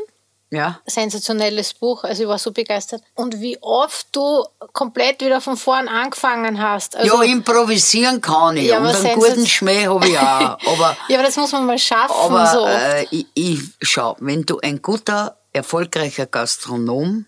Ja. 0.52 0.80
Sensationelles 0.84 1.72
Buch, 1.72 2.04
also 2.04 2.24
ich 2.24 2.28
war 2.28 2.38
so 2.38 2.52
begeistert. 2.52 3.02
Und 3.14 3.40
wie 3.40 3.56
oft 3.62 4.06
du 4.12 4.44
komplett 4.74 5.22
wieder 5.22 5.40
von 5.40 5.56
vorn 5.56 5.88
angefangen 5.88 6.60
hast. 6.60 6.94
Also, 6.94 7.22
ja, 7.22 7.32
improvisieren 7.32 8.20
kann 8.20 8.58
ich. 8.58 8.66
Ja, 8.66 8.78
und 8.78 8.86
aber 8.86 8.98
einen 8.98 9.14
guten 9.14 9.46
Schmäh 9.46 9.86
habe 9.86 10.06
ich 10.06 10.18
auch. 10.18 10.58
Aber 10.72 10.96
ja, 11.08 11.18
aber 11.18 11.26
das 11.26 11.36
muss 11.36 11.52
man 11.52 11.64
mal 11.64 11.78
schaffen. 11.78 12.14
Aber 12.14 12.46
so 12.46 12.66
äh, 12.66 13.06
ich, 13.10 13.26
ich, 13.34 13.60
schau, 13.80 14.16
wenn 14.20 14.42
du 14.42 14.58
ein 14.60 14.82
guter, 14.82 15.38
erfolgreicher 15.52 16.26
Gastronom 16.26 17.24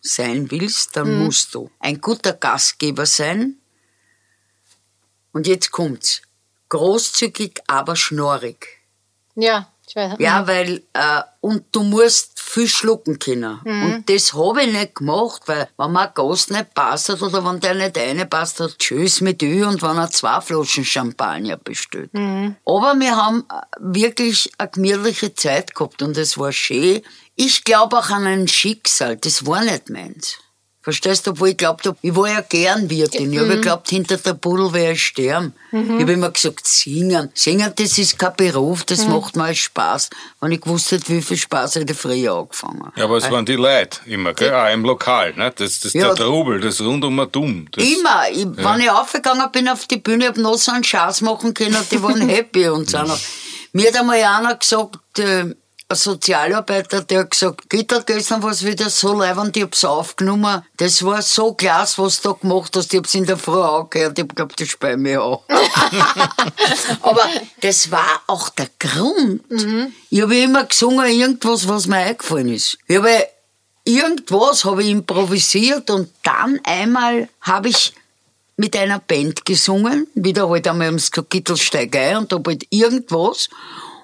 sein 0.00 0.50
willst, 0.50 0.96
dann 0.96 1.24
musst 1.24 1.54
du 1.54 1.70
ein 1.80 2.00
guter 2.00 2.34
Gastgeber 2.34 3.06
sein. 3.06 3.56
Und 5.32 5.46
jetzt 5.46 5.70
kommt's. 5.70 6.20
Großzügig, 6.68 7.62
aber 7.66 7.96
schnorrig. 7.96 8.66
ja, 9.34 9.70
weiß. 9.96 10.14
Ja, 10.18 10.46
weil, 10.46 10.82
äh, 10.92 11.22
und 11.40 11.64
du 11.72 11.82
musst 11.82 12.40
viel 12.40 12.68
schlucken 12.68 13.18
können. 13.18 13.60
Und 13.94 14.10
das 14.10 14.32
habe 14.34 14.62
ich 14.62 14.72
nicht 14.72 14.94
gemacht, 14.96 15.42
weil, 15.46 15.68
wenn 15.76 15.92
mir 15.92 16.08
ein 16.08 16.14
Gast 16.14 16.50
nicht 16.50 16.74
passt 16.74 17.08
hat 17.10 17.20
oder 17.22 17.44
wenn 17.44 17.60
der 17.60 17.74
nicht 17.74 17.96
reinpasst 17.98 18.60
hat, 18.60 18.78
tschüss 18.78 19.20
mit 19.20 19.42
Ü 19.42 19.64
und 19.64 19.82
wenn 19.82 19.96
er 19.96 20.10
zwei 20.10 20.40
Flaschen 20.40 20.84
Champagner 20.84 21.56
bestellt. 21.56 22.10
Aber 22.64 22.94
wir 22.98 23.16
haben 23.16 23.44
äh, 23.50 23.62
wirklich 23.78 24.50
eine 24.58 24.70
gemütliche 24.70 25.34
Zeit 25.34 25.74
gehabt 25.74 26.02
und 26.02 26.16
es 26.16 26.38
war 26.38 26.52
schön. 26.52 27.02
Ich 27.36 27.64
glaube 27.64 27.98
auch 27.98 28.10
an 28.10 28.26
ein 28.26 28.48
Schicksal, 28.48 29.16
das 29.16 29.46
war 29.46 29.62
nicht 29.62 29.90
meins. 29.90 30.38
Verstehst 30.80 31.26
du, 31.26 31.32
obwohl 31.32 31.50
ich 31.50 31.56
glaubt 31.56 31.86
hab, 31.86 31.96
ich 32.00 32.14
war 32.14 32.28
ja 32.28 32.40
gern 32.40 32.88
Wirtin. 32.88 33.32
Ich 33.32 33.38
habe 33.38 33.48
geglaubt, 33.56 33.90
hinter 33.90 34.16
der 34.16 34.34
Pudel 34.34 34.72
werde 34.72 34.92
ich 34.92 35.02
sterben. 35.02 35.52
Ich 35.72 36.00
habe 36.00 36.12
immer 36.12 36.30
gesagt, 36.30 36.66
singen. 36.66 37.30
Singen, 37.34 37.72
das 37.76 37.98
ist 37.98 38.18
kein 38.18 38.32
Beruf, 38.36 38.84
das 38.84 39.06
macht 39.06 39.36
mal 39.36 39.54
Spaß. 39.54 40.08
Wenn 40.40 40.52
ich 40.52 40.60
gewusst 40.60 40.92
hätte, 40.92 41.08
wie 41.08 41.20
viel 41.20 41.36
Spaß 41.36 41.74
hätte 41.74 41.92
ich 41.92 41.98
früher 41.98 42.32
angefangen. 42.32 42.92
Ja, 42.96 43.04
aber 43.04 43.16
es 43.16 43.30
waren 43.30 43.44
die 43.44 43.56
Leute 43.56 43.98
immer, 44.06 44.32
gell? 44.34 44.54
Auch 44.54 44.72
im 44.72 44.84
Lokal, 44.84 45.34
ne? 45.34 45.52
Das, 45.54 45.80
das, 45.80 45.92
Ja. 45.92 46.14
der 46.14 46.24
Trubel, 46.24 46.60
das 46.60 46.80
Rundummertum. 46.80 47.66
Das, 47.72 47.84
Immer. 47.84 48.30
Ich, 48.30 48.46
Wenn 48.46 48.80
ich 48.80 48.90
aufgegangen 48.90 49.50
bin 49.52 49.68
auf 49.68 49.84
die 49.86 49.98
Bühne, 49.98 50.28
hab 50.28 50.36
noch 50.36 50.56
so 50.56 50.70
einen 50.72 50.84
Schatz 50.84 51.20
machen 51.20 51.52
können 51.54 51.74
und 51.76 51.90
die 51.90 52.02
waren 52.02 52.26
happy 52.28 52.68
und 52.68 52.94
auch 52.94 53.18
Mir 53.72 53.88
hat 53.88 53.96
einmal 53.96 54.22
einer 54.22 54.54
gesagt, 54.54 55.18
äh, 55.18 55.54
Sozialarbeiter, 55.96 57.02
der 57.02 57.20
hat 57.20 57.30
gesagt, 57.30 57.70
Gitter, 57.70 58.02
gestern 58.02 58.42
war 58.42 58.50
es 58.50 58.64
wieder 58.64 58.90
so 58.90 59.14
leibend, 59.14 59.56
ich 59.56 59.62
hab's 59.62 59.84
aufgenommen. 59.84 60.62
Das 60.76 61.02
war 61.02 61.22
so 61.22 61.54
klasse, 61.54 62.02
was 62.02 62.20
du 62.20 62.28
da 62.28 62.38
gemacht 62.38 62.76
hast. 62.76 62.92
Ich 62.92 62.98
hab's 62.98 63.14
in 63.14 63.24
der 63.24 63.38
Früh 63.38 63.58
angehört, 63.58 64.18
ich 64.18 64.22
hab 64.22 64.28
geglaubt, 64.28 64.60
das 64.60 64.68
spei 64.68 64.98
mir 64.98 65.22
an. 65.22 65.38
Aber 67.02 67.26
das 67.62 67.90
war 67.90 68.22
auch 68.26 68.50
der 68.50 68.68
Grund. 68.78 69.42
Ich 70.10 70.20
habe 70.20 70.36
immer 70.36 70.64
gesungen, 70.64 71.06
irgendwas, 71.06 71.66
was 71.66 71.86
mir 71.86 71.96
eingefallen 71.96 72.52
ist. 72.52 72.76
Ich 72.86 72.96
habe 72.96 73.26
irgendwas 73.84 74.66
habe 74.66 74.82
ich 74.82 74.90
improvisiert 74.90 75.90
und 75.90 76.10
dann 76.22 76.60
einmal 76.64 77.30
habe 77.40 77.70
ich 77.70 77.94
mit 78.58 78.76
einer 78.76 78.98
Band 78.98 79.46
gesungen, 79.46 80.06
wieder 80.14 80.50
halt 80.50 80.68
einmal 80.68 80.88
am 80.88 80.98
Kittelsteigei 81.30 82.18
und 82.18 82.30
hab 82.32 82.46
halt 82.46 82.66
irgendwas. 82.68 83.48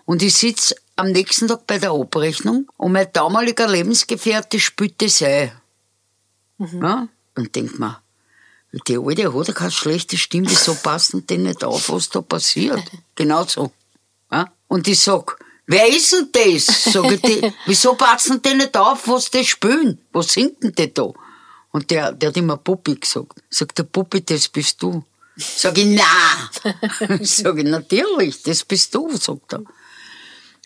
Und 0.06 0.22
ich 0.22 0.34
sitz 0.34 0.74
am 0.96 1.10
nächsten 1.10 1.48
Tag 1.48 1.66
bei 1.66 1.78
der 1.78 1.90
Abrechnung 1.90 2.70
und 2.76 2.92
mein 2.92 3.08
damaliger 3.12 3.68
Lebensgefährte 3.68 4.60
spielt 4.60 5.00
das 5.02 5.22
ein. 5.22 5.52
Ja? 6.58 7.08
Und 7.36 7.54
denk 7.54 7.78
mir, 7.78 8.00
die 8.88 8.98
Alte 8.98 9.32
hat 9.32 9.48
ja 9.48 9.54
keine 9.54 9.70
schlechte 9.70 10.16
Stimme, 10.16 10.48
wieso 10.50 10.74
passt 10.74 11.12
denn 11.12 11.26
die 11.26 11.38
nicht 11.38 11.64
auf, 11.64 11.90
was 11.90 12.08
da 12.08 12.20
passiert? 12.20 12.82
Genau 13.14 13.44
so. 13.44 13.72
Ja? 14.30 14.52
Und 14.68 14.88
ich 14.88 15.00
sag, 15.00 15.38
wer 15.66 15.88
ist 15.88 16.12
denn 16.12 16.28
das? 16.32 16.92
Sag 16.92 17.10
ich, 17.12 17.20
die, 17.22 17.52
wieso 17.66 17.94
passen 17.94 18.42
die 18.42 18.54
nicht 18.54 18.76
auf, 18.76 19.06
was 19.06 19.30
die 19.30 19.44
spielen? 19.44 20.00
Was 20.12 20.32
singt 20.32 20.62
denn 20.62 20.72
die 20.72 20.92
da? 20.92 21.12
Und 21.70 21.90
der, 21.90 22.12
der 22.12 22.28
hat 22.28 22.36
immer 22.36 22.56
Puppi 22.56 22.94
gesagt. 22.96 23.42
Sagt 23.50 23.78
der 23.78 23.84
Puppi, 23.84 24.24
das 24.24 24.48
bist 24.48 24.80
du. 24.82 25.04
Sag 25.36 25.76
ich, 25.78 25.86
na. 25.86 26.50
Sag 27.22 27.58
ich, 27.58 27.64
natürlich, 27.64 28.42
das 28.42 28.64
bist 28.64 28.94
du, 28.94 29.16
sagt 29.16 29.54
er. 29.54 29.64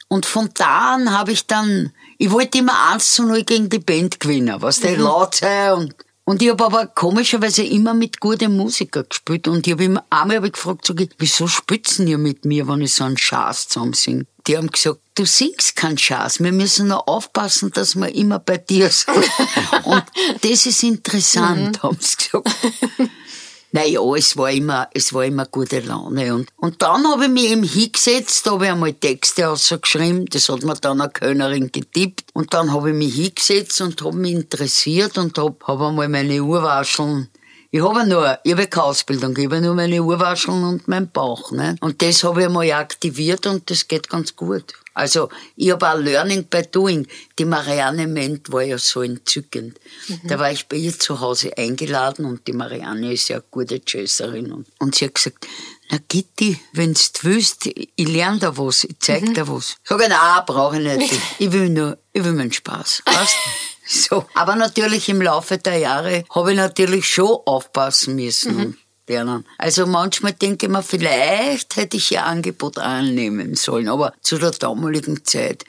Und 0.09 0.25
von 0.25 0.49
da 0.55 0.95
an 0.95 1.13
habe 1.17 1.33
ich 1.33 1.47
dann, 1.47 1.93
ich 2.17 2.31
wollte 2.31 2.59
immer 2.59 2.91
eins 2.91 3.15
zu 3.15 3.25
null 3.25 3.45
gegen 3.45 3.69
die 3.69 3.79
Band 3.79 4.19
gewinnen, 4.19 4.61
was 4.61 4.81
der 4.81 4.97
laut 4.97 5.35
sei 5.35 5.73
und, 5.75 5.95
und 6.25 6.43
ich 6.43 6.51
habe 6.51 6.65
aber 6.65 6.87
komischerweise 6.87 7.63
immer 7.63 7.93
mit 7.93 8.19
guten 8.19 8.57
Musikern 8.57 9.05
gespielt 9.09 9.49
und 9.49 9.67
ich 9.67 9.73
habe 9.75 9.85
immer, 9.85 10.05
einmal 10.09 10.37
habe 10.37 10.47
ich 10.47 10.55
gefragt, 10.55 10.91
ich, 10.99 11.11
wieso 11.19 11.47
spitzen 11.47 12.07
ihr 12.07 12.19
mit 12.19 12.47
mir, 12.47 12.67
wenn 12.69 12.81
ich 12.81 12.95
so 12.95 13.05
einen 13.05 13.19
Schaß 13.19 13.69
zusammen 13.69 13.93
singe? 13.93 14.27
Die 14.47 14.57
haben 14.57 14.71
gesagt, 14.71 15.01
du 15.15 15.27
singst 15.27 15.77
keinen 15.77 15.99
Schaß, 15.99 16.41
wir 16.41 16.53
müssen 16.53 16.89
nur 16.89 17.07
aufpassen, 17.07 17.71
dass 17.73 17.95
wir 17.95 18.15
immer 18.15 18.39
bei 18.39 18.57
dir 18.57 18.91
sind. 18.91 19.15
und 19.85 20.05
das 20.41 20.65
ist 20.65 20.83
interessant, 20.83 21.83
haben 21.83 21.99
sie 22.01 22.17
gesagt. 22.17 22.49
Naja, 23.73 24.01
es 24.17 24.37
war 24.37 24.51
immer, 24.51 24.89
es 24.95 25.13
war 25.13 25.25
immer 25.25 25.45
gute 25.47 25.81
Laune. 25.81 26.35
Und, 26.35 26.49
und 26.57 26.81
dann 26.81 27.07
habe 27.07 27.25
ich 27.25 27.31
mich 27.31 27.51
eben 27.51 27.63
hingesetzt, 27.63 28.51
habe 28.51 28.65
ich 28.65 28.71
einmal 28.71 28.95
Texte 28.95 29.49
ausgeschrieben, 29.49 30.27
das 30.27 30.49
hat 30.49 30.63
mir 30.63 30.75
dann 30.75 31.01
eine 31.01 31.11
Kölnerin 31.11 31.71
getippt. 31.71 32.31
Und 32.33 32.55
dann 32.55 32.73
habe 32.73 32.91
ich 32.91 32.97
mich 32.97 33.15
hingesetzt 33.15 33.81
und 33.81 34.01
habe 34.03 34.17
mich 34.17 34.33
interessiert 34.33 35.19
und 35.19 35.37
habe 35.39 35.57
hab 35.65 35.81
einmal 35.81 36.09
meine 36.09 36.43
Urwascheln 36.43 37.29
ich 37.71 37.83
habe 37.83 38.07
nur, 38.07 38.39
ich 38.45 38.53
habe 38.53 38.67
keine 38.67 38.85
Ausbildung, 38.85 39.37
ich 39.37 39.45
habe 39.45 39.61
nur 39.61 39.75
meine 39.75 40.03
Urwascheln 40.03 40.65
und 40.65 40.89
meinen 40.89 41.11
Bauch. 41.11 41.53
Ne? 41.53 41.77
Und 41.83 42.01
das 42.01 42.25
habe 42.25 42.41
ich 42.41 42.47
einmal 42.47 42.73
aktiviert 42.73 43.47
und 43.47 43.71
das 43.71 43.87
geht 43.87 44.09
ganz 44.09 44.35
gut. 44.35 44.73
Also 44.99 45.29
ich 45.55 45.71
habe 45.71 45.89
auch 45.89 45.97
Learning 45.97 46.45
by 46.49 46.63
Doing. 46.73 47.07
Die 47.39 47.45
Marianne 47.45 48.09
Ment 48.09 48.51
war 48.51 48.63
ja 48.63 48.79
so 48.79 49.03
entzückend. 49.03 49.79
Da 50.25 50.41
war 50.41 50.51
ich 50.51 50.67
bei 50.67 50.77
ihr 50.77 50.99
zu 50.99 51.21
Hause 51.21 51.57
eingeladen 51.57 52.25
und 52.25 52.49
die 52.49 52.53
Marianne 52.53 53.13
ist 53.13 53.29
ja 53.29 53.37
eine 53.37 53.45
gute 53.49 53.81
Jazzerin. 53.87 54.51
Und, 54.51 54.67
und 54.81 54.97
sie 54.97 55.05
hat 55.05 55.15
gesagt, 55.15 55.47
na 55.89 55.99
Gitti, 56.09 56.59
wenn's 56.73 57.13
du 57.13 57.29
willst, 57.29 57.67
ich 57.67 58.09
lerne 58.09 58.41
da 58.41 58.59
was, 58.59 58.83
ich 58.83 58.97
zeig 58.99 59.33
dir 59.35 59.47
was. 59.47 59.77
Sag 59.85 60.03
ich, 60.03 60.09
nein, 60.09 60.43
brauche 60.45 60.81
ich 60.81 60.99
nicht. 60.99 61.15
Ich 61.39 61.53
will 61.53 61.69
nur, 61.69 61.97
ich 62.13 62.25
will 62.25 62.33
meinen 62.33 62.53
Spaß. 62.53 63.03
Weißt? 63.07 63.37
So. 63.91 64.27
Aber 64.35 64.55
natürlich 64.55 65.09
im 65.09 65.23
Laufe 65.23 65.57
der 65.57 65.79
Jahre 65.79 66.25
habe 66.29 66.51
ich 66.51 66.59
natürlich 66.59 67.09
schon 67.09 67.39
aufpassen 67.47 68.17
müssen 68.17 68.57
und 68.57 68.77
lernen. 69.09 69.45
Also 69.59 69.87
manchmal 69.87 70.33
denke 70.33 70.67
ich 70.67 70.73
mir, 70.73 70.83
vielleicht 70.83 71.77
hätte 71.77 71.97
ich 71.97 72.13
ihr 72.13 72.25
Angebot 72.25 72.79
annehmen 72.79 73.55
sollen. 73.55 73.89
Aber 73.89 74.13
zu 74.21 74.39
der 74.39 74.51
damaligen 74.51 75.25
Zeit, 75.25 75.65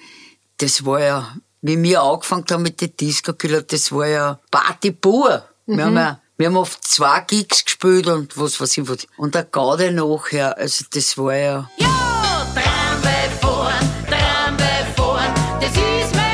das 0.58 0.86
war 0.86 1.02
ja, 1.02 1.36
wie 1.62 1.82
wir 1.82 2.02
angefangen 2.02 2.46
haben 2.52 2.64
mit 2.64 2.82
den 2.82 2.96
Disco-Killer, 2.96 3.64
das 3.64 3.92
war 3.92 4.08
ja 4.08 4.40
Party 4.52 4.92
pur. 4.92 5.44
Wir 5.66 5.86
haben 5.86 5.96
ja 5.96 6.20
wir 6.40 6.48
haben 6.48 6.56
oft 6.56 6.88
zwei 6.88 7.20
Gigs 7.28 7.66
gespielt 7.66 8.08
und 8.08 8.38
was 8.38 8.62
weiß 8.62 8.78
ich 8.78 8.88
was. 8.88 9.06
Und 9.18 9.36
der 9.36 9.44
Gaude 9.44 9.92
nachher, 9.92 10.58
also 10.58 10.86
das 10.94 11.18
war 11.18 11.36
ja... 11.36 11.70
Ja, 11.76 12.48
Trampe 12.54 13.10
fahren, 13.42 13.90
Trampe 14.08 14.64
fahren, 14.96 15.34
das 15.60 15.72
ist 15.72 16.16
meine 16.16 16.29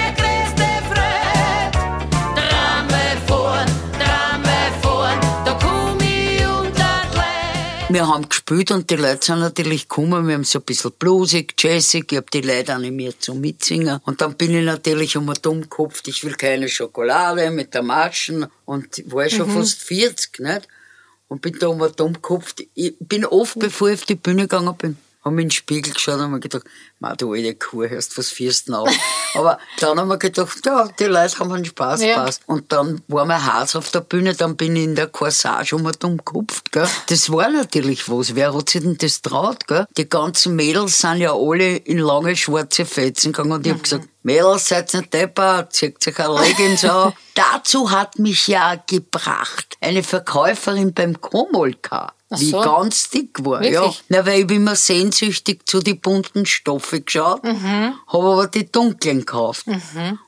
Wir 7.96 8.10
haben 8.10 8.28
gespielt 8.28 8.72
und 8.72 8.90
die 8.90 8.98
Leute 8.98 9.26
sind 9.26 9.40
natürlich 9.40 9.88
gekommen. 9.88 10.28
Wir 10.28 10.34
haben 10.34 10.44
so 10.44 10.60
ein 10.60 10.66
bisschen 10.66 10.92
bluesig, 11.00 11.54
jazzig. 11.58 12.12
Ich 12.12 12.18
habe 12.18 12.28
die 12.30 12.42
Leute 12.42 12.74
animiert 12.74 13.22
zum 13.22 13.40
Mitsingen. 13.40 14.02
Und 14.04 14.20
dann 14.20 14.34
bin 14.34 14.54
ich 14.54 14.66
natürlich 14.66 15.16
um 15.16 15.34
dumm 15.42 15.62
gekopft. 15.62 16.10
Ich 16.10 16.22
will 16.26 16.34
keine 16.34 16.68
Schokolade 16.68 17.50
mit 17.52 17.74
der 17.74 17.84
Maschen. 17.84 18.48
Und 18.66 18.98
ich 18.98 19.10
war 19.10 19.30
schon 19.30 19.50
fast 19.50 19.82
40, 19.84 20.40
nicht? 20.40 20.68
Und 21.30 21.42
bin 21.42 21.58
da 21.58 21.70
um 21.70 21.90
dumm 21.96 22.16
gekopft. 22.16 22.64
Ich 22.74 22.96
bin 23.00 23.24
oft, 23.24 23.58
bevor 23.60 23.88
ich 23.88 24.02
auf 24.02 24.06
die 24.06 24.16
Bühne 24.16 24.42
gegangen 24.42 24.76
bin, 24.76 24.98
haben 25.24 25.38
wir 25.38 25.44
in 25.44 25.48
den 25.48 25.52
Spiegel 25.52 25.94
geschaut 25.94 26.20
und 26.20 26.32
mir 26.32 26.42
gedacht, 26.42 26.66
du 27.14 27.34
alte 27.34 27.56
Kuh, 27.56 27.84
hörst 27.86 28.18
was 28.18 28.34
denn 28.36 28.74
auf? 28.76 28.90
Aber 29.36 29.60
dann 29.80 30.00
haben 30.00 30.08
wir 30.08 30.18
gedacht, 30.18 30.66
ja, 30.66 30.88
die 31.00 31.06
Leute 31.06 31.40
haben 31.40 31.52
einen 31.52 31.66
Spaß, 31.66 32.02
Ja. 32.02 32.24
passt. 32.24 32.42
Und 32.48 32.72
dann 32.72 33.02
war 33.08 33.26
mein 33.26 33.54
Haus 33.54 33.76
auf 33.76 33.92
der 33.92 34.02
Bühne, 34.02 34.34
dann 34.34 34.56
bin 34.56 34.76
ich 34.76 34.84
in 34.86 34.96
der 34.96 35.08
Corsage 35.08 35.76
um 35.76 35.90
dumm 36.00 36.18
gekupft, 36.18 36.72
gell. 36.72 36.88
Das 37.08 37.30
war 37.32 37.50
natürlich 37.50 38.10
was. 38.10 38.36
Wer 38.36 38.54
hat 38.54 38.70
sich 38.70 38.82
denn 38.82 38.98
das 38.98 39.22
traut, 39.22 39.68
gell? 39.68 39.86
Die 39.98 40.08
ganzen 40.10 40.56
Mädels 40.56 41.02
sind 41.02 41.18
ja 41.18 41.34
alle 41.34 41.76
in 41.78 42.00
lange 42.00 42.36
schwarze 42.36 42.86
Fetzen 42.86 43.34
gegangen 43.34 43.52
und 43.52 43.68
ich 43.68 43.74
hab 43.74 43.84
gesagt, 43.84 44.08
Mädels, 44.24 44.70
seid 44.70 44.92
nicht 44.94 45.14
deppert, 45.14 45.74
zieht 45.74 46.08
euch 46.08 46.20
eine 46.20 46.40
Leggings 46.40 46.84
an. 46.86 47.14
Dazu 47.36 47.92
hat 47.92 48.18
mich 48.18 48.48
ja 48.48 48.76
gebracht 48.88 49.78
eine 49.82 50.02
Verkäuferin 50.02 50.94
beim 50.94 51.22
Komolka, 51.22 52.14
so. 52.32 52.60
ganz 52.62 53.10
dick 53.12 53.46
war. 53.46 53.64
Ja. 53.64 53.82
Wirklich? 53.82 54.04
Na, 54.10 54.26
weil 54.26 54.40
ich 54.42 54.48
bin 54.48 54.58
immer 54.58 54.76
sehnsüchtig 54.76 55.68
zu 55.68 55.80
die 55.80 55.94
bunten 55.94 56.46
Stoffe 56.96 57.02
geschaut, 57.02 57.44
habe 57.44 57.94
aber 58.08 58.48
die 58.48 58.72
dunklen 58.72 59.20
gekauft. 59.20 59.66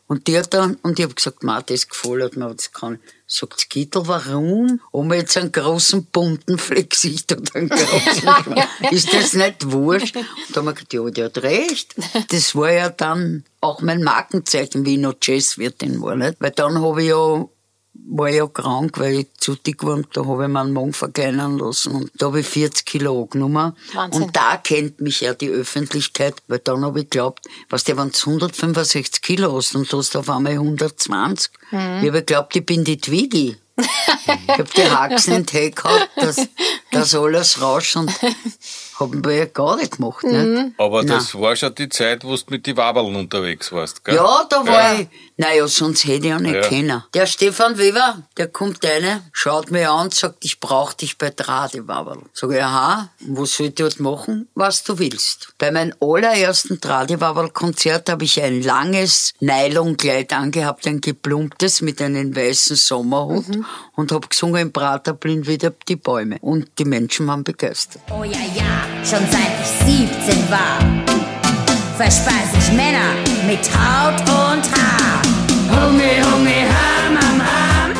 Und 0.07 0.27
die 0.27 0.38
hat 0.38 0.53
dann, 0.53 0.75
und 0.83 1.00
ich 1.00 1.03
habe 1.03 1.13
gesagt, 1.15 1.43
ma, 1.43 1.62
das 1.62 1.88
gefällt 1.88 2.38
mir, 2.38 2.53
das 2.53 2.71
kann 2.71 2.95
ich. 2.95 3.00
Sagt 3.29 3.69
Kittel, 3.69 4.07
warum? 4.07 4.79
Haben 4.93 5.09
wir 5.09 5.17
jetzt 5.17 5.36
einen 5.36 5.51
großen 5.51 6.05
bunten 6.05 6.57
Flexicht 6.57 7.29
oder 7.38 7.55
einen 7.55 7.67
großen? 7.67 8.63
Ist 8.91 9.13
das 9.13 9.33
nicht 9.33 9.69
wurscht? 9.69 10.15
Und 10.15 10.25
da 10.53 10.62
haben 10.62 10.65
wir 10.67 10.74
gesagt, 10.74 10.93
ja, 10.93 11.09
der 11.09 11.25
hat 11.25 11.38
recht. 11.39 11.95
Das 12.29 12.55
war 12.55 12.71
ja 12.71 12.89
dann 12.89 13.43
auch 13.59 13.81
mein 13.81 14.01
Markenzeichen, 14.01 14.86
wie 14.86 14.93
ich 14.93 15.01
noch 15.01 15.15
Jazzwirtin 15.21 16.01
war, 16.01 16.15
nicht? 16.15 16.38
Weil 16.39 16.51
dann 16.51 16.81
habe 16.81 17.01
ich 17.01 17.09
ja 17.09 17.45
war 18.10 18.30
ja 18.30 18.48
krank, 18.48 18.98
weil 19.00 19.20
ich 19.20 19.28
zu 19.38 19.56
dick 19.56 19.84
war 19.84 19.94
und 19.96 20.08
da 20.16 20.26
habe 20.26 20.44
ich 20.44 20.50
meinen 20.50 20.72
Magen 20.74 20.94
verkleinern 20.94 21.58
lassen 21.58 21.94
und 21.94 22.12
da 22.16 22.28
habe 22.28 22.40
ich 22.40 22.48
40 22.48 22.86
Kilo 22.86 23.24
angenommen. 23.24 23.74
Wahnsinn. 23.94 24.24
Und 24.24 24.36
da 24.36 24.58
kennt 24.58 25.02
mich 25.02 25.22
ja 25.22 25.34
die 25.34 25.50
Öffentlichkeit, 25.50 26.36
weil 26.48 26.60
dann 26.60 26.86
habe 26.86 27.00
ich 27.02 27.10
geglaubt, 27.10 27.46
was 27.70 27.84
der, 27.84 27.98
wenn 27.98 28.12
du 28.12 28.18
165 28.18 29.22
Kilo 29.22 29.56
hast 29.58 29.76
und 29.76 29.92
du 29.92 29.98
hast 29.98 30.16
auf 30.16 30.30
einmal 30.30 30.54
120, 30.54 31.52
Mhm. 31.72 31.78
ich 32.02 32.08
habe 32.08 32.12
geglaubt, 32.24 32.56
ich 32.56 32.66
bin 32.66 32.84
die 32.84 32.98
Twiggy. 32.98 33.58
ich 33.78 34.50
habe 34.50 34.64
die 34.76 34.90
Haxen 34.90 35.34
in 35.34 35.40
den 35.42 35.46
Tee 35.46 35.72
gehabt, 35.72 36.10
dass, 36.16 36.38
dass 36.92 37.14
alles 37.14 37.62
rauscht 37.62 37.96
und 37.98 38.12
haben 39.00 39.24
wir 39.25 39.36
ja 39.36 39.46
gar 39.46 39.75
nicht 39.77 39.98
gemacht. 39.98 40.24
Mhm. 40.24 40.54
Nicht? 40.54 40.80
Aber 40.80 41.00
Nein. 41.04 41.08
das 41.18 41.34
war 41.36 41.56
schon 41.56 41.74
die 41.75 41.89
Zeit, 41.89 42.24
wo 42.24 42.36
du 42.36 42.42
mit 42.50 42.66
die 42.66 42.75
Wabeln 42.77 43.16
unterwegs 43.16 43.72
warst, 43.72 44.04
gell? 44.04 44.16
Ja, 44.16 44.46
da 44.50 44.66
war 44.66 44.94
Ja. 44.94 45.00
ich. 45.01 45.08
Naja, 45.39 45.68
sonst 45.68 46.04
hätte 46.06 46.27
ich 46.27 46.34
auch 46.34 46.39
nicht 46.39 46.56
Ja. 46.56 46.62
kennen. 46.62 47.04
Der 47.13 47.27
Stefan 47.27 47.77
Weber, 47.77 48.24
der 48.38 48.48
kommt 48.48 48.84
rein, 48.84 49.22
schaut 49.32 49.70
mir 49.70 49.92
an 49.92 50.06
und 50.06 50.16
sagt, 50.16 50.44
ich 50.46 50.60
brauch 50.60 50.94
dich 50.94 51.20
bei 51.20 51.30
Tradiwabel. 51.30 52.18
Sag 52.34 52.51
ich, 52.51 52.63
aha, 52.63 53.10
was 53.27 53.56
soll 53.56 53.68
ich 53.68 53.75
dort 53.75 54.00
machen? 54.00 54.48
Was 54.56 54.84
du 54.84 54.98
willst. 54.98 55.50
Bei 55.60 55.70
meinem 55.72 55.94
allerersten 56.01 56.82
Tradiwabel-Konzert 56.82 58.10
habe 58.10 58.24
ich 58.25 58.42
ein 58.42 58.63
langes 58.63 59.34
Nylon-Kleid 59.39 60.34
angehabt, 60.34 60.88
ein 60.88 61.01
geplumptes 61.01 61.82
mit 61.82 62.01
einem 62.01 62.36
weißen 62.36 62.75
Sommerhut 62.75 63.46
und 63.96 64.12
habe 64.12 64.27
gesungen 64.27 64.62
im 64.63 64.74
Praterblind 64.74 65.46
wieder 65.48 65.72
die 65.88 65.98
Bäume. 65.98 66.38
Und 66.42 66.68
die 66.80 66.86
Menschen 66.86 67.27
waren 67.27 67.44
begeistert. 67.44 68.01
Oh 68.10 68.24
ja, 68.24 68.39
ja, 68.56 68.87
schon 69.03 69.25
seit 69.32 69.53
ich 69.62 69.67
17 69.86 70.50
war, 70.50 70.79
verspeise 71.98 72.58
ich 72.60 72.72
Männer 72.74 73.13
mit 73.46 73.60
Haut 73.74 74.20
und 74.22 74.63
Haar. 74.74 75.22
Hunge, 75.70 76.24
Hunge, 76.32 76.65
Ham, 76.67 77.17
Ham, 77.20 77.41
Ham. 77.41 77.91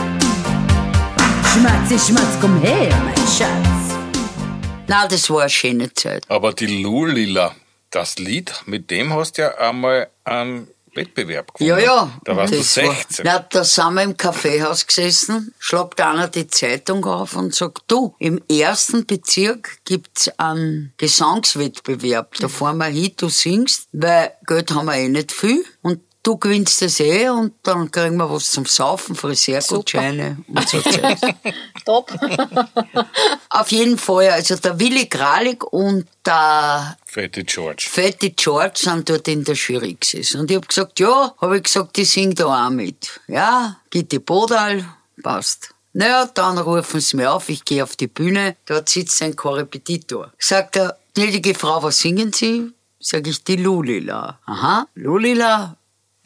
Schmatzi, 1.54 1.98
Schmatz, 2.00 2.38
komm 2.42 2.60
her, 2.62 2.96
mein 3.04 3.16
Schatz. 3.16 3.96
Na, 4.88 5.08
das 5.08 5.30
war 5.30 5.42
eine 5.42 5.50
schöne 5.50 5.94
Zeit. 5.94 6.24
Aber 6.30 6.54
die 6.54 6.82
Lulila, 6.82 7.56
das 7.92 8.18
Lied, 8.20 8.54
mit 8.66 8.90
dem 8.92 9.14
hast 9.14 9.38
du 9.38 9.44
ja 9.44 9.58
einmal 9.58 10.08
einen 10.24 10.68
Wettbewerb 10.98 11.54
gewonnen. 11.54 11.80
Ja, 11.80 11.86
ja. 11.86 12.20
Da 12.26 12.36
warst 12.36 12.54
du 12.54 12.58
Das 12.58 12.76
war- 12.78 12.94
16. 12.96 13.26
Na, 13.26 13.40
da 13.40 13.64
sind 13.64 13.94
wir 13.94 14.04
im 14.04 14.18
Kaffeehaus 14.18 14.86
gesessen, 14.86 15.54
schlagt 15.60 16.02
einer 16.02 16.28
die 16.28 16.48
Zeitung 16.48 17.06
auf 17.06 17.36
und 17.38 17.56
sagt, 17.56 17.84
du, 17.88 18.14
im 18.20 18.42
ersten 18.52 19.06
Bezirk 19.06 19.78
gibt's 19.86 20.28
einen 20.38 20.92
Gesangswettbewerb. 20.98 22.36
Da 22.40 22.48
fahren 22.50 22.78
wir 22.78 22.86
hin, 22.88 23.14
du 23.18 23.30
singst, 23.30 23.88
weil 23.94 24.34
Geld 24.46 24.72
haben 24.72 24.88
wir 24.88 24.96
eh 24.96 25.08
nicht 25.08 25.32
viel 25.32 25.64
und 25.82 26.02
du 26.28 26.38
gewinnst 26.38 26.82
das 26.82 27.00
eh 27.00 27.30
und 27.30 27.54
dann 27.64 27.90
kriegen 27.90 28.18
wir 28.18 28.30
was 28.30 28.52
zum 28.52 28.66
Saufen, 28.66 29.16
Friseurgutscheine 29.16 30.38
und 30.48 30.70
so 30.70 30.82
Zeug. 30.82 31.18
Top. 31.86 32.12
Auf 33.50 33.72
jeden 33.72 33.98
Fall, 33.98 34.32
also 34.32 34.58
der 34.58 34.78
Willi 34.78 35.08
Kralik 35.08 35.64
und 35.72 36.06
der 36.26 36.98
Fette 37.06 37.46
George. 37.46 37.88
Fette 37.90 38.32
George 38.32 38.74
sind 38.76 39.10
dort 39.10 39.28
in 39.30 39.46
der 39.46 39.56
Jury 39.56 39.96
gesessen. 39.98 40.42
Und 40.42 40.52
ich 40.52 40.58
hab 40.58 40.68
gesagt, 40.68 41.00
ja, 41.00 41.34
habe 41.40 41.58
ich 41.58 41.64
gesagt, 41.64 41.98
ich 41.98 42.10
sing 42.10 42.36
da 42.36 42.68
auch 42.68 42.70
mit. 42.72 43.22
Ja, 43.28 43.78
Gitti 43.90 44.20
Bodal, 44.20 44.86
passt. 45.24 45.70
Naja, 45.94 46.30
dann 46.34 46.58
rufen 46.58 47.00
sie 47.00 47.16
mir 47.16 47.32
auf, 47.32 47.48
ich 47.48 47.64
gehe 47.64 47.84
auf 47.84 47.96
die 47.96 48.08
Bühne, 48.08 48.58
dort 48.66 48.90
sitzt 48.90 49.22
ein 49.22 49.36
Korrepetitor. 49.36 50.34
Sagt 50.38 50.76
er, 50.76 50.98
gnädige 51.16 51.56
Frau, 51.56 51.82
was 51.82 52.00
singen 52.00 52.34
Sie? 52.34 52.72
Sag 53.00 53.28
ich, 53.28 53.44
die 53.44 53.56
Lulila. 53.56 54.40
Aha, 54.46 54.88
Lulila, 54.96 55.78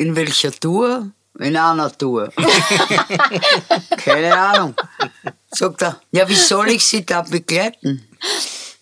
in 0.01 0.15
welcher 0.15 0.51
Tour? 0.51 1.11
In 1.37 1.55
einer 1.55 1.95
Tour. 1.95 2.33
Keine 4.03 4.35
Ahnung. 4.35 4.75
Sagt 5.51 5.83
er, 5.83 6.01
ja, 6.11 6.27
wie 6.27 6.35
soll 6.35 6.69
ich 6.69 6.83
Sie 6.83 7.05
da 7.05 7.21
begleiten? 7.21 8.07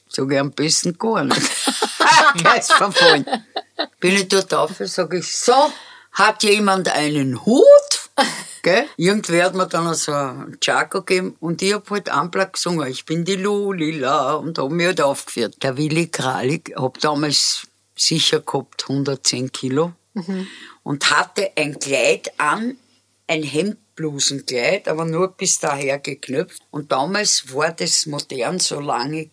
Sag 0.07 0.31
ich 0.31 0.39
am 0.39 0.51
besten 0.51 0.97
gar 0.97 1.23
nicht. 1.25 1.41
Der 2.43 2.57
ist 2.57 2.71
verfallen. 2.71 3.25
Bin 3.99 4.15
ich 4.15 4.27
dort 4.29 4.53
auf, 4.53 4.71
sag 4.79 5.13
ich, 5.13 5.35
so, 5.35 5.71
hat 6.13 6.43
jemand 6.43 6.87
einen 6.89 7.45
Hut? 7.45 7.91
Gell? 8.61 8.87
Irgendwer 8.97 9.45
hat 9.45 9.55
mir 9.55 9.67
dann 9.67 9.93
so 9.93 10.13
einen 10.13 10.57
Chaco 10.59 11.01
gegeben 11.01 11.35
und 11.39 11.61
ich 11.61 11.73
hab 11.73 11.89
halt 11.89 12.09
Anplag 12.09 12.53
gesungen. 12.53 12.87
Ich 12.87 13.05
bin 13.05 13.25
die 13.25 13.35
Lulila 13.35 14.33
und 14.33 14.57
hab 14.57 14.71
mich 14.71 14.87
halt 14.87 15.01
aufgeführt. 15.01 15.61
Der 15.63 15.77
Willi 15.77 16.07
Kralik, 16.07 16.73
hab 16.75 16.99
damals 16.99 17.67
sicher 17.95 18.39
gehabt 18.39 18.85
110 18.89 19.51
Kilo 19.51 19.93
und 20.83 21.11
hatte 21.11 21.51
ein 21.55 21.79
Kleid 21.79 22.31
an, 22.39 22.77
ein 23.27 23.43
Hemdblusenkleid, 23.43 24.87
aber 24.87 25.05
nur 25.05 25.29
bis 25.29 25.59
daher 25.59 25.99
geknöpft. 25.99 26.61
Und 26.71 26.91
damals 26.91 27.53
war 27.53 27.71
das 27.71 28.05
modern, 28.05 28.59
so 28.59 28.79
lange 28.79 29.29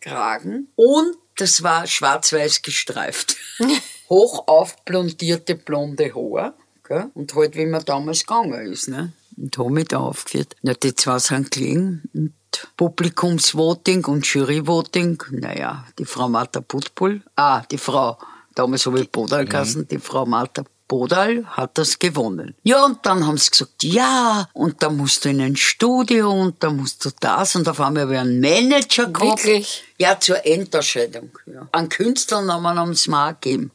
Kragen. 0.00 0.68
Und 0.74 1.16
das 1.36 1.62
war 1.62 1.86
schwarz-weiß 1.86 2.62
gestreift. 2.62 3.36
Hoch 4.08 4.48
aufblondierte 4.48 5.54
blonde 5.54 6.14
Haare. 6.14 6.54
Gell? 6.82 7.10
Und 7.14 7.34
halt, 7.34 7.56
wie 7.56 7.66
man 7.66 7.84
damals 7.84 8.26
gegangen 8.26 8.72
ist. 8.72 8.88
Ne? 8.88 9.12
Und 9.36 9.56
hab 9.56 9.68
mich 9.68 9.88
da 9.88 9.98
aufgeführt. 9.98 10.56
Na, 10.62 10.74
die 10.74 10.94
zwei 10.94 11.18
sind 11.18 11.50
gelegen. 11.50 12.02
Und 12.14 12.32
Publikumsvoting 12.76 14.04
und 14.06 14.26
Juryvoting. 14.26 15.22
Naja, 15.30 15.86
die 15.98 16.04
Frau 16.04 16.28
Martha 16.28 16.60
Putbull. 16.60 17.22
Ah, 17.36 17.62
die 17.70 17.78
Frau, 17.78 18.18
damals 18.54 18.86
habe 18.86 19.00
ich 19.00 19.10
Bodal 19.10 19.44
geheißen, 19.44 19.86
die 19.86 19.98
Frau 19.98 20.26
Martha 20.26 20.64
Bodal 20.88 21.44
hat 21.46 21.76
das 21.76 21.98
gewonnen. 21.98 22.54
Ja, 22.62 22.84
und 22.84 23.04
dann 23.04 23.26
haben 23.26 23.36
sie 23.36 23.50
gesagt, 23.50 23.84
ja, 23.84 24.48
und 24.54 24.82
da 24.82 24.88
musst 24.88 25.24
du 25.24 25.28
in 25.28 25.40
ein 25.40 25.54
Studio 25.56 26.32
und 26.32 26.62
da 26.64 26.70
musst 26.70 27.04
du 27.04 27.10
das 27.20 27.54
und 27.54 27.68
auf 27.68 27.80
einmal 27.80 28.04
habe 28.04 28.14
ich 28.14 28.20
einen 28.20 28.40
Manager 28.40 29.06
gehabt. 29.06 29.44
Wirklich? 29.44 29.84
Ja, 29.98 30.18
zur 30.18 30.44
Enterscheidung. 30.46 31.30
Ja. 31.46 31.68
An 31.72 31.88
Künstlernamen 31.88 32.78
haben 32.78 32.94
sie 32.94 33.10
mir 33.10 33.28
auch 33.28 33.40
gegeben. 33.40 33.70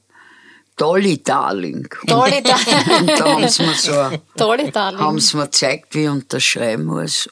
Dolly 0.76 1.24
Darling. 1.24 1.88
Tolle 2.08 2.38
Und 3.00 3.10
da 3.10 3.26
haben 3.26 3.48
sie 3.48 3.64
mir 3.64 3.76
so, 3.76 4.10
Tolle 4.38 4.72
Darling. 4.72 5.00
haben 5.00 5.20
sie 5.20 5.38
mir 5.38 5.44
gezeigt, 5.44 5.94
wie 5.94 6.04
ich 6.06 6.10
unterschreiben 6.10 6.86
muss. 6.86 7.30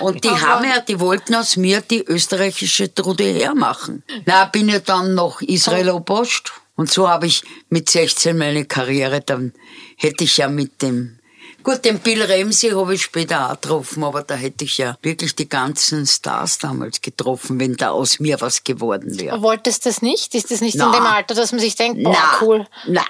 Und 0.00 0.24
die 0.24 0.30
haben 0.30 0.64
ja, 0.64 0.80
die 0.80 0.98
wollten 0.98 1.34
aus 1.34 1.56
mir 1.56 1.82
die 1.82 2.02
österreichische 2.02 2.92
Trude 2.92 3.24
hermachen. 3.24 4.02
Na, 4.24 4.46
bin 4.46 4.68
ich 4.70 4.82
dann 4.82 5.14
nach 5.14 5.40
Israel 5.42 5.90
Obost. 5.90 6.52
Und 6.78 6.88
so 6.92 7.08
habe 7.08 7.26
ich 7.26 7.42
mit 7.70 7.90
16 7.90 8.38
meine 8.38 8.64
Karriere, 8.64 9.20
dann 9.20 9.52
hätte 9.96 10.22
ich 10.22 10.36
ja 10.36 10.48
mit 10.48 10.80
dem, 10.80 11.18
gut, 11.64 11.84
den 11.84 11.98
Bill 11.98 12.22
Ramsey 12.22 12.70
habe 12.70 12.94
ich 12.94 13.02
später 13.02 13.46
auch 13.50 13.60
getroffen, 13.60 14.04
aber 14.04 14.22
da 14.22 14.36
hätte 14.36 14.64
ich 14.64 14.78
ja 14.78 14.96
wirklich 15.02 15.34
die 15.34 15.48
ganzen 15.48 16.06
Stars 16.06 16.58
damals 16.58 17.00
getroffen, 17.00 17.58
wenn 17.58 17.74
da 17.74 17.90
aus 17.90 18.20
mir 18.20 18.40
was 18.40 18.62
geworden 18.62 19.18
wäre. 19.18 19.42
Wolltest 19.42 19.84
du 19.84 19.88
das 19.88 20.02
nicht? 20.02 20.36
Ist 20.36 20.52
das 20.52 20.60
nicht 20.60 20.76
Na. 20.76 20.86
in 20.86 20.92
dem 20.92 21.02
Alter, 21.02 21.34
dass 21.34 21.50
man 21.50 21.60
sich 21.60 21.74
denkt, 21.74 22.04
boah, 22.04 22.12
Na, 22.12 22.38
cool. 22.46 22.66
na, 22.86 23.04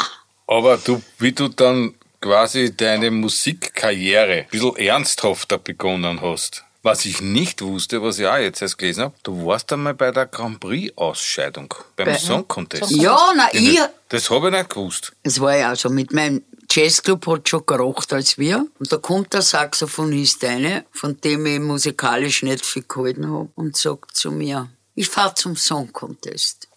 Aber 0.47 0.79
du, 0.79 1.03
wie 1.19 1.33
du 1.33 1.49
dann 1.49 1.93
quasi 2.23 2.75
deine 2.75 3.11
Musikkarriere 3.11 4.33
ein 4.33 4.47
bisschen 4.51 4.77
ernsthafter 4.77 5.59
begonnen 5.59 6.23
hast, 6.23 6.65
was 6.83 7.05
ich 7.05 7.21
nicht 7.21 7.61
wusste, 7.63 8.03
was 8.03 8.19
ich 8.19 8.27
auch 8.27 8.37
jetzt 8.37 8.63
erst 8.63 8.79
gelesen 8.79 9.05
habe, 9.05 9.15
du 9.23 9.47
warst 9.47 9.73
einmal 9.73 9.95
bei 9.95 10.11
der 10.11 10.27
Grand 10.27 10.61
Prix-Ausscheidung, 10.61 11.75
beim 11.97 12.07
Bei- 12.07 12.19
Song 12.19 12.47
Contest. 12.47 12.91
Ja, 12.91 13.19
na, 13.37 13.49
Den- 13.51 13.65
ich, 13.65 13.81
Das 14.09 14.31
habe 14.31 14.49
ich 14.49 14.55
nicht 14.55 14.71
gewusst. 14.71 15.13
Es 15.23 15.41
war 15.41 15.57
ja 15.57 15.69
also 15.71 15.91
mit 15.91 16.13
meinem 16.13 16.43
Jazzclub 16.71 17.27
hat 17.27 17.49
schon 17.49 17.65
gerocht 17.67 18.13
als 18.13 18.39
wir. 18.39 18.67
Und 18.79 18.93
da 18.93 18.99
kommt 18.99 19.33
der 19.33 19.43
Saxophonist 19.43 20.45
eine, 20.45 20.85
von 20.93 21.19
dem 21.21 21.47
ich 21.47 21.61
musikalisch 21.61 22.43
nicht 22.43 22.65
viel 22.65 22.85
gehalten 22.87 23.31
habe, 23.31 23.49
und 23.55 23.77
sagt 23.77 24.17
zu 24.17 24.31
mir, 24.31 24.69
ich 24.95 25.09
fahr 25.09 25.35
zum 25.35 25.57
Song 25.57 25.93
Contest. 25.93 26.69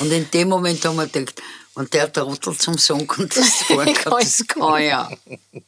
Und 0.00 0.10
in 0.12 0.28
dem 0.32 0.48
Moment 0.48 0.84
haben 0.84 0.96
wir 0.96 1.06
gedacht, 1.06 1.40
und 1.78 1.94
der 1.94 2.12
Trottel 2.12 2.56
zum 2.56 2.76
Song 2.76 3.06
Contest 3.06 3.62
fahren 3.64 3.94
kann, 3.94 4.12
das 4.18 4.44
kann 4.48 4.82
ja. 4.82 5.08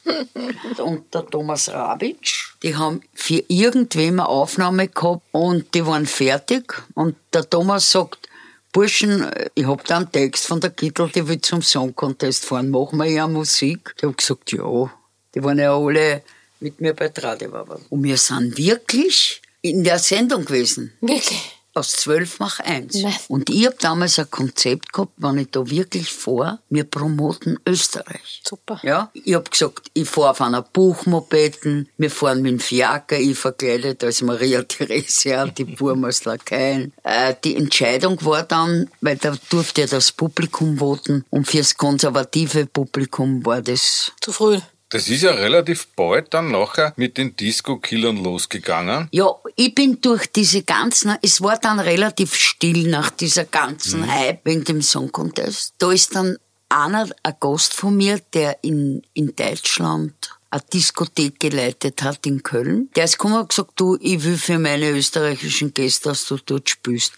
Und 0.78 1.14
der 1.14 1.24
Thomas 1.26 1.68
Rabitsch, 1.68 2.54
die 2.64 2.74
haben 2.74 3.00
für 3.14 3.44
irgendwem 3.46 4.18
eine 4.18 4.28
Aufnahme 4.28 4.88
gehabt 4.88 5.22
und 5.30 5.72
die 5.72 5.86
waren 5.86 6.06
fertig. 6.06 6.82
Und 6.94 7.14
der 7.32 7.48
Thomas 7.48 7.92
sagt, 7.92 8.28
Burschen, 8.72 9.30
ich 9.54 9.66
hab 9.66 9.84
da 9.84 9.98
einen 9.98 10.10
Text 10.10 10.46
von 10.46 10.60
der 10.60 10.70
Kittel, 10.70 11.08
die 11.14 11.28
will 11.28 11.40
zum 11.40 11.62
Song 11.62 11.94
Contest 11.94 12.44
fahren, 12.44 12.70
machen 12.70 12.98
wir 12.98 13.06
ja 13.06 13.28
Musik. 13.28 13.94
Die 14.02 14.06
hab 14.06 14.16
gesagt, 14.16 14.50
ja. 14.50 14.92
Die 15.32 15.44
waren 15.44 15.60
ja 15.60 15.76
alle 15.76 16.22
mit 16.58 16.80
mir 16.80 16.94
bei 16.94 17.08
Tradiwaber. 17.08 17.78
Und 17.88 18.02
wir 18.02 18.16
sind 18.16 18.58
wirklich 18.58 19.40
in 19.62 19.84
der 19.84 20.00
Sendung 20.00 20.44
gewesen. 20.44 20.92
Wirklich? 21.00 21.59
Aus 21.72 21.92
zwölf 21.92 22.40
mach 22.40 22.58
eins. 22.60 22.96
Nein. 22.96 23.14
Und 23.28 23.48
ich 23.48 23.66
hab 23.66 23.78
damals 23.78 24.18
ein 24.18 24.30
Konzept 24.30 24.92
gehabt, 24.92 25.12
wenn 25.18 25.38
ich 25.38 25.50
da 25.50 25.68
wirklich 25.70 26.12
vor, 26.12 26.58
wir 26.68 26.84
promoten 26.84 27.60
Österreich. 27.64 28.42
Super. 28.44 28.80
Ja, 28.82 29.10
ich 29.14 29.34
hab 29.34 29.50
gesagt, 29.50 29.90
ich 29.94 30.08
fahr 30.08 30.32
auf 30.32 30.40
einer 30.40 30.62
Buchmopeden, 30.62 31.88
wir 31.96 32.10
fahren 32.10 32.42
mit 32.42 32.52
dem 32.52 32.60
Fiaker, 32.60 33.18
ich 33.18 33.38
verkleidet 33.38 34.02
als 34.02 34.20
Maria 34.22 34.62
Theresia, 34.68 35.46
die 35.46 35.64
Burm 35.64 36.08
Lakaien. 36.24 36.92
Äh, 37.04 37.34
die 37.44 37.56
Entscheidung 37.56 38.22
war 38.24 38.42
dann, 38.42 38.90
weil 39.00 39.16
da 39.16 39.36
durfte 39.48 39.82
ja 39.82 39.86
das 39.86 40.10
Publikum 40.10 40.78
voten 40.78 41.24
und 41.30 41.46
fürs 41.46 41.76
konservative 41.76 42.66
Publikum 42.66 43.44
war 43.46 43.62
das 43.62 44.12
Zu 44.20 44.32
früh. 44.32 44.60
Das 44.90 45.08
ist 45.08 45.22
ja 45.22 45.30
relativ 45.30 45.86
bald 45.94 46.34
dann 46.34 46.50
nachher 46.50 46.92
mit 46.96 47.16
den 47.16 47.36
Disco-Killern 47.36 48.22
losgegangen. 48.22 49.08
Ja, 49.12 49.32
ich 49.54 49.74
bin 49.74 50.00
durch 50.00 50.26
diese 50.26 50.62
ganzen, 50.64 51.16
es 51.22 51.40
war 51.40 51.58
dann 51.58 51.78
relativ 51.78 52.34
still 52.34 52.88
nach 52.88 53.10
dieser 53.10 53.44
ganzen 53.44 54.12
Hype 54.12 54.44
wegen 54.44 54.64
dem 54.64 54.82
Song 54.82 55.12
Contest. 55.12 55.74
Da 55.78 55.92
ist 55.92 56.16
dann 56.16 56.36
einer, 56.68 57.08
ein 57.22 57.34
Gast 57.38 57.72
von 57.72 57.96
mir, 57.96 58.20
der 58.34 58.58
in, 58.62 59.02
in 59.14 59.34
Deutschland 59.36 60.14
eine 60.50 60.62
Diskothek 60.72 61.38
geleitet 61.38 62.02
hat 62.02 62.26
in 62.26 62.42
Köln. 62.42 62.90
Der 62.96 63.04
ist 63.04 63.18
gekommen 63.18 63.40
und 63.40 63.50
gesagt, 63.50 63.72
du, 63.76 63.96
ich 64.00 64.24
will 64.24 64.36
für 64.36 64.58
meine 64.58 64.90
österreichischen 64.90 65.72
Gäste, 65.72 66.08
dass 66.08 66.26
du 66.26 66.38
dort 66.44 66.68
spielst. 66.68 67.14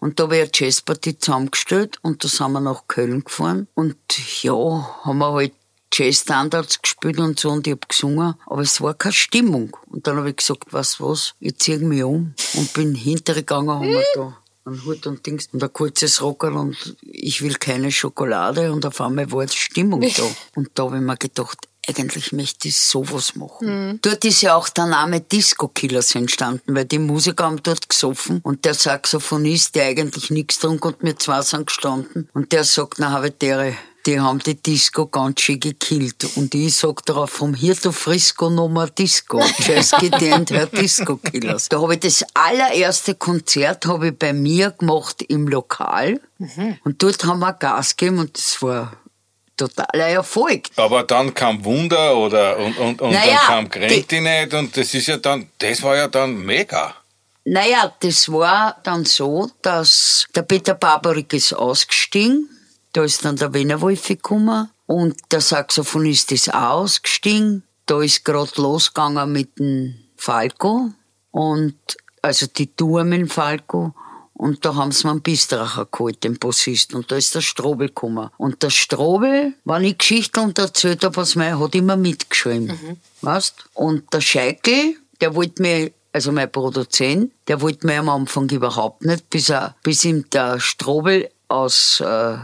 Und 0.00 0.18
da 0.18 0.24
habe 0.24 0.36
ich 0.36 0.42
eine 0.42 0.50
Jazzparty 0.52 1.18
zusammengestellt 1.18 1.98
und 2.02 2.24
da 2.24 2.28
sind 2.28 2.52
wir 2.52 2.60
nach 2.60 2.88
Köln 2.88 3.22
gefahren. 3.22 3.68
Und 3.74 3.96
ja, 4.42 4.52
haben 5.04 5.18
wir 5.18 5.32
halt 5.32 5.52
Jazz-Standards 5.94 6.82
gespielt 6.82 7.18
und 7.18 7.38
so 7.38 7.50
und 7.50 7.66
ich 7.66 7.72
hab 7.72 7.88
gesungen, 7.88 8.34
aber 8.46 8.62
es 8.62 8.80
war 8.80 8.94
keine 8.94 9.12
Stimmung. 9.12 9.76
Und 9.86 10.06
dann 10.06 10.16
habe 10.16 10.30
ich 10.30 10.36
gesagt, 10.36 10.72
was 10.72 11.00
was, 11.00 11.34
ich 11.40 11.56
zieh 11.58 11.78
mich 11.78 12.02
um 12.02 12.34
und 12.54 12.72
bin 12.74 12.94
hintergegangen, 12.94 13.70
haben 13.70 13.88
wir 13.88 14.04
da 14.14 14.36
einen 14.66 14.84
Hut 14.84 15.06
und 15.06 15.24
Dings 15.26 15.48
und 15.52 15.62
ein 15.62 15.72
kurzes 15.72 16.22
Rockerl 16.22 16.54
und 16.54 16.96
ich 17.02 17.42
will 17.42 17.54
keine 17.54 17.92
Schokolade 17.92 18.72
und 18.72 18.86
auf 18.86 19.00
einmal 19.00 19.30
war 19.30 19.42
jetzt 19.42 19.56
Stimmung 19.56 20.00
da. 20.16 20.22
Und 20.54 20.70
da 20.74 20.84
habe 20.84 20.96
ich 20.96 21.02
mir 21.02 21.16
gedacht, 21.16 21.58
eigentlich 21.86 22.32
möchte 22.32 22.68
ich 22.68 22.80
sowas 22.80 23.34
machen. 23.34 23.98
Dort 24.00 24.24
ist 24.24 24.40
ja 24.40 24.54
auch 24.54 24.70
der 24.70 24.86
Name 24.86 25.20
Disco 25.20 25.68
Killers 25.68 26.14
entstanden, 26.14 26.74
weil 26.74 26.86
die 26.86 26.98
Musiker 26.98 27.44
haben 27.44 27.62
dort 27.62 27.88
gesoffen 27.90 28.40
und 28.42 28.64
der 28.64 28.72
Saxophonist, 28.72 29.74
der 29.74 29.86
eigentlich 29.86 30.30
nichts 30.30 30.58
trunk 30.58 30.84
und 30.86 31.02
mir 31.02 31.16
zwei 31.16 31.42
sind 31.42 31.66
gestanden 31.66 32.30
und 32.32 32.52
der 32.52 32.64
sagt, 32.64 32.94
na 32.98 33.10
habe 33.10 33.30
der 33.30 33.74
die 34.06 34.20
haben 34.20 34.38
die 34.38 34.54
Disco 34.54 35.06
ganz 35.06 35.40
schön 35.40 35.60
gekillt. 35.60 36.36
Und 36.36 36.54
ich 36.54 36.76
sag 36.76 37.04
darauf, 37.06 37.30
vom 37.30 37.54
Hirto 37.54 37.92
Frisco 37.92 38.50
nochmal 38.50 38.90
Disco. 38.90 39.42
Just 39.58 39.96
gedient, 39.98 40.50
Herr 40.50 40.66
Disco 40.66 41.16
Killers. 41.16 41.68
Da 41.68 41.80
habe 41.80 41.94
ich 41.94 42.00
das 42.00 42.24
allererste 42.34 43.14
Konzert 43.14 43.86
habe 43.86 44.08
ich 44.08 44.18
bei 44.18 44.32
mir 44.32 44.70
gemacht 44.70 45.22
im 45.22 45.48
Lokal. 45.48 46.20
Und 46.84 47.02
dort 47.02 47.24
haben 47.24 47.40
wir 47.40 47.52
Gas 47.54 47.96
gegeben 47.96 48.18
und 48.18 48.36
das 48.36 48.60
war 48.60 48.92
totaler 49.56 50.08
Erfolg. 50.08 50.68
Aber 50.76 51.04
dann 51.04 51.32
kam 51.32 51.64
Wunder 51.64 52.16
oder 52.16 52.58
und, 52.58 52.76
und, 52.78 53.00
und 53.00 53.12
Naja, 53.12 53.40
dann 53.48 53.70
kam 53.70 53.88
die 53.88 54.20
nicht 54.20 54.54
und 54.54 54.76
das 54.76 54.94
ist 54.94 55.06
ja 55.06 55.16
dann, 55.16 55.48
das 55.58 55.82
war 55.82 55.96
ja 55.96 56.08
dann 56.08 56.36
mega. 56.36 56.94
Naja, 57.44 57.92
das 58.00 58.30
war 58.32 58.78
dann 58.82 59.04
so, 59.04 59.50
dass 59.62 60.26
der 60.34 60.42
Peter 60.42 60.74
Barbarik 60.74 61.32
ist 61.34 61.52
ausgestiegen. 61.52 62.48
Da 62.94 63.02
ist 63.02 63.24
dann 63.24 63.36
der 63.36 63.52
Wiener 63.52 63.80
Wolf 63.80 64.06
gekommen. 64.06 64.70
Und 64.86 65.16
der 65.30 65.40
Saxophonist 65.40 66.32
ist 66.32 66.54
ausgestiegen. 66.54 67.64
Da 67.86 68.00
ist 68.00 68.24
grad 68.24 68.56
losgegangen 68.56 69.30
mit 69.32 69.58
dem 69.58 69.96
Falco. 70.16 70.90
Und, 71.32 71.76
also 72.22 72.46
die 72.46 72.74
Tour 72.74 73.02
mit 73.04 73.20
dem 73.20 73.28
Falco. 73.28 73.94
Und 74.32 74.64
da 74.64 74.76
haben 74.76 74.92
sie 74.92 75.06
mir 75.06 75.12
einen 75.12 75.22
Bistracher 75.22 75.88
geholt, 75.90 76.22
den 76.22 76.38
Bassist. 76.38 76.94
Und 76.94 77.10
da 77.10 77.16
ist 77.16 77.34
der 77.34 77.40
Strobel 77.40 77.88
gekommen. 77.88 78.30
Und 78.36 78.62
der 78.62 78.70
Strobel, 78.70 79.54
wenn 79.64 79.84
ich 79.84 79.98
Geschichten 79.98 80.54
erzählt 80.56 81.02
habe, 81.02 81.16
was 81.16 81.34
mir, 81.34 81.58
hat 81.58 81.74
immer 81.74 81.96
mitgeschrieben. 81.96 82.98
Weißt? 83.22 83.54
Und 83.74 84.12
der 84.12 84.20
Scheikel, 84.20 84.96
der 85.20 85.34
wollte 85.34 85.62
mir, 85.62 85.90
also 86.12 86.30
mein 86.30 86.50
Produzent, 86.50 87.32
der 87.48 87.60
wollte 87.60 87.86
mir 87.88 87.98
am 87.98 88.08
Anfang 88.08 88.48
überhaupt 88.50 89.04
nicht, 89.04 89.28
bis 89.30 89.48
er, 89.48 89.74
bis 89.82 90.04
ihm 90.04 90.28
der 90.30 90.60
Strobel 90.60 91.28
aus, 91.48 92.00
äh, 92.00 92.36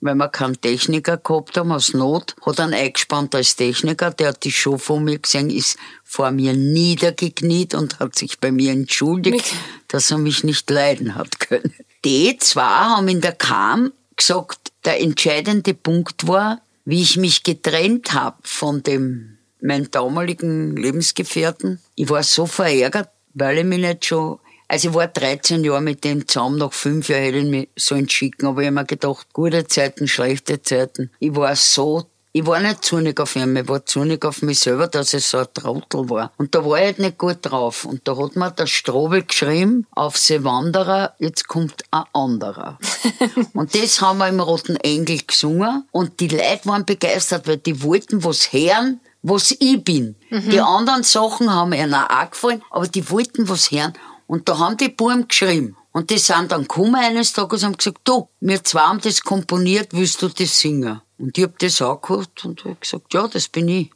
weil 0.00 0.14
wir 0.14 0.28
keinen 0.28 0.60
Techniker 0.60 1.16
gehabt 1.16 1.56
haben, 1.56 1.72
aus 1.72 1.94
Not, 1.94 2.34
hat 2.44 2.58
ihn 2.58 2.74
eingespannt 2.74 3.34
als 3.34 3.56
Techniker, 3.56 4.10
der 4.10 4.28
hat 4.28 4.44
die 4.44 4.52
Show 4.52 4.78
von 4.78 5.04
mir 5.04 5.18
gesehen, 5.18 5.50
ist 5.50 5.76
vor 6.04 6.30
mir 6.30 6.52
niedergekniet 6.52 7.74
und 7.74 7.98
hat 8.00 8.16
sich 8.16 8.38
bei 8.38 8.52
mir 8.52 8.72
entschuldigt, 8.72 9.52
dass 9.88 10.10
er 10.10 10.18
mich 10.18 10.44
nicht 10.44 10.68
leiden 10.70 11.14
hat 11.14 11.40
können. 11.40 11.74
Die 12.04 12.36
zwei 12.38 12.62
haben 12.62 13.08
in 13.08 13.20
der 13.20 13.32
Kam 13.32 13.92
gesagt, 14.16 14.72
der 14.84 15.00
entscheidende 15.00 15.74
Punkt 15.74 16.26
war, 16.28 16.60
wie 16.84 17.02
ich 17.02 17.16
mich 17.16 17.42
getrennt 17.42 18.14
habe 18.14 18.38
von 18.44 18.82
dem, 18.82 19.38
meinem 19.60 19.90
damaligen 19.90 20.76
Lebensgefährten. 20.76 21.80
Ich 21.96 22.08
war 22.08 22.22
so 22.22 22.46
verärgert, 22.46 23.10
weil 23.34 23.58
ich 23.58 23.64
mich 23.64 23.80
nicht 23.80 24.06
schon, 24.06 24.38
also 24.68 24.90
ich 24.90 24.94
war 24.94 25.08
13 25.08 25.64
Jahre 25.64 25.80
mit 25.80 26.04
dem 26.04 26.28
zusammen, 26.28 26.58
nach 26.58 26.72
fünf 26.72 27.08
Jahren 27.08 27.22
hätte 27.22 27.38
ich 27.38 27.44
mich 27.46 27.68
so 27.76 27.94
entschieden, 27.94 28.46
aber 28.46 28.60
ich 28.60 28.66
habe 28.66 28.74
mir 28.74 28.84
gedacht, 28.84 29.26
gute 29.32 29.66
Zeiten, 29.66 30.06
schlechte 30.06 30.62
Zeiten. 30.62 31.10
Ich 31.18 31.34
war 31.34 31.56
so 31.56 32.06
ich 32.32 32.46
war 32.46 32.60
nicht 32.60 32.84
zornig 32.84 33.18
auf 33.20 33.34
ihn, 33.36 33.56
ich 33.56 33.68
war 33.68 33.84
zornig 33.86 34.24
auf 34.24 34.42
mich 34.42 34.60
selber, 34.60 34.86
dass 34.86 35.14
ich 35.14 35.24
so 35.24 35.38
ein 35.38 35.46
Trottel 35.54 36.08
war. 36.10 36.30
Und 36.36 36.54
da 36.54 36.64
war 36.64 36.78
ich 36.78 36.84
halt 36.84 36.98
nicht 36.98 37.18
gut 37.18 37.38
drauf. 37.42 37.84
Und 37.84 38.06
da 38.06 38.16
hat 38.16 38.36
mir 38.36 38.50
der 38.50 38.66
Strobel 38.66 39.24
geschrieben, 39.24 39.86
auf 39.92 40.16
See 40.18 40.44
Wanderer, 40.44 41.14
jetzt 41.18 41.48
kommt 41.48 41.82
ein 41.90 42.04
anderer. 42.12 42.78
und 43.54 43.74
das 43.74 44.00
haben 44.02 44.18
wir 44.18 44.28
im 44.28 44.40
Roten 44.40 44.76
Engel 44.76 45.20
gesungen. 45.26 45.88
Und 45.90 46.20
die 46.20 46.28
Leute 46.28 46.66
waren 46.66 46.84
begeistert, 46.84 47.48
weil 47.48 47.56
die 47.56 47.82
wollten 47.82 48.22
was 48.22 48.52
hören, 48.52 49.00
was 49.22 49.50
ich 49.50 49.82
bin. 49.82 50.14
Die 50.30 50.60
anderen 50.60 51.02
Sachen 51.02 51.52
haben 51.52 51.72
ihnen 51.72 51.94
auch 51.94 52.30
gefallen, 52.30 52.62
aber 52.70 52.86
die 52.86 53.10
wollten 53.10 53.48
was 53.48 53.72
hören. 53.72 53.94
Und 54.28 54.46
da 54.48 54.58
haben 54.58 54.76
die 54.76 54.90
Buben 54.90 55.26
geschrieben. 55.26 55.76
Und 55.90 56.10
die 56.10 56.18
sind 56.18 56.52
dann 56.52 56.62
gekommen 56.62 56.94
eines 56.94 57.32
Tages 57.32 57.62
und 57.62 57.70
haben 57.70 57.76
gesagt, 57.78 58.00
du, 58.04 58.28
wir 58.40 58.62
zwei 58.62 58.82
haben 58.82 59.00
das 59.00 59.22
komponiert, 59.22 59.88
willst 59.92 60.22
du 60.22 60.28
das 60.28 60.60
singen? 60.60 61.00
Und 61.18 61.36
ich 61.36 61.44
hab 61.44 61.58
das 61.58 61.80
angehört 61.82 62.44
und 62.44 62.64
hab 62.64 62.80
gesagt, 62.80 63.12
ja, 63.14 63.26
das 63.26 63.48
bin 63.48 63.68
ich. 63.68 63.90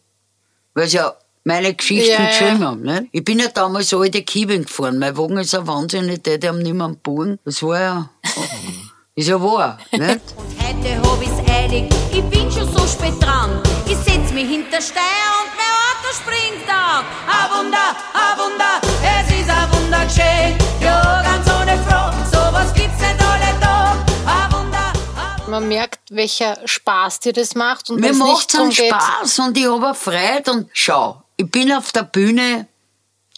Weil 0.74 0.88
sie 0.88 0.96
ja 0.96 1.14
meine 1.44 1.74
Geschichten 1.74 2.10
Ja, 2.10 2.26
geschrieben 2.26 2.64
haben. 2.64 2.82
Ne? 2.82 3.08
Ich 3.12 3.22
bin 3.22 3.38
ja 3.38 3.48
damals 3.48 3.92
alte 3.92 4.22
Kieben 4.22 4.64
gefahren. 4.64 4.98
Mein 4.98 5.16
Wagen 5.18 5.36
ist 5.36 5.54
ein 5.54 5.66
wahnsinnig, 5.66 6.22
die 6.22 6.48
haben 6.48 6.58
nicht 6.58 6.74
mehr 6.74 6.86
einen 6.86 6.96
Bogen. 6.96 7.38
Das 7.44 7.62
war 7.62 7.80
ja, 7.80 8.10
ist 9.14 9.28
ja 9.28 9.40
wahr. 9.40 9.78
Nicht? 9.92 10.20
Heute 10.58 11.02
hab 11.02 11.22
ich's 11.22 11.50
eilig, 11.50 11.92
ich 12.10 12.22
bin 12.22 12.50
schon 12.50 12.72
so 12.72 12.86
spät 12.86 13.22
dran. 13.22 13.62
Ich 13.86 13.98
setz 13.98 14.32
mich 14.32 14.48
hinter 14.48 14.80
Steuer 14.80 15.32
und 15.42 15.52
mein 15.58 15.74
Auto 15.84 16.08
springt 16.14 16.68
an. 16.68 17.04
A 17.28 17.50
Wunder, 17.54 17.96
a 18.14 18.38
Wunder, 18.38 18.80
es 19.02 19.40
ist 19.40 19.50
a 19.50 19.70
Wunder 19.70 19.81
geschehen. 20.00 20.58
Ja, 20.80 21.22
ganz 21.22 21.46
ohne 21.48 21.76
Frage, 21.84 22.16
sowas 22.30 22.72
gibt's 22.74 23.00
nicht 23.00 23.20
alle 23.20 23.60
Tag. 23.60 23.96
A 24.26 24.52
Wunder, 24.52 24.92
a 25.16 25.36
Wunder. 25.38 25.50
Man 25.50 25.68
merkt, 25.68 26.00
welcher 26.10 26.58
Spaß 26.64 27.20
dir 27.20 27.32
das 27.32 27.54
macht. 27.54 27.90
Und 27.90 28.00
Mir 28.00 28.12
macht's 28.14 28.46
drum 28.48 28.62
einen 28.62 28.72
Spaß 28.72 29.38
und 29.40 29.56
ich 29.56 29.66
hab 29.66 29.82
auch 29.82 29.96
Freude 29.96 30.50
und 30.52 30.70
schau, 30.72 31.22
ich 31.36 31.50
bin 31.50 31.72
auf 31.72 31.92
der 31.92 32.04
Bühne 32.04 32.66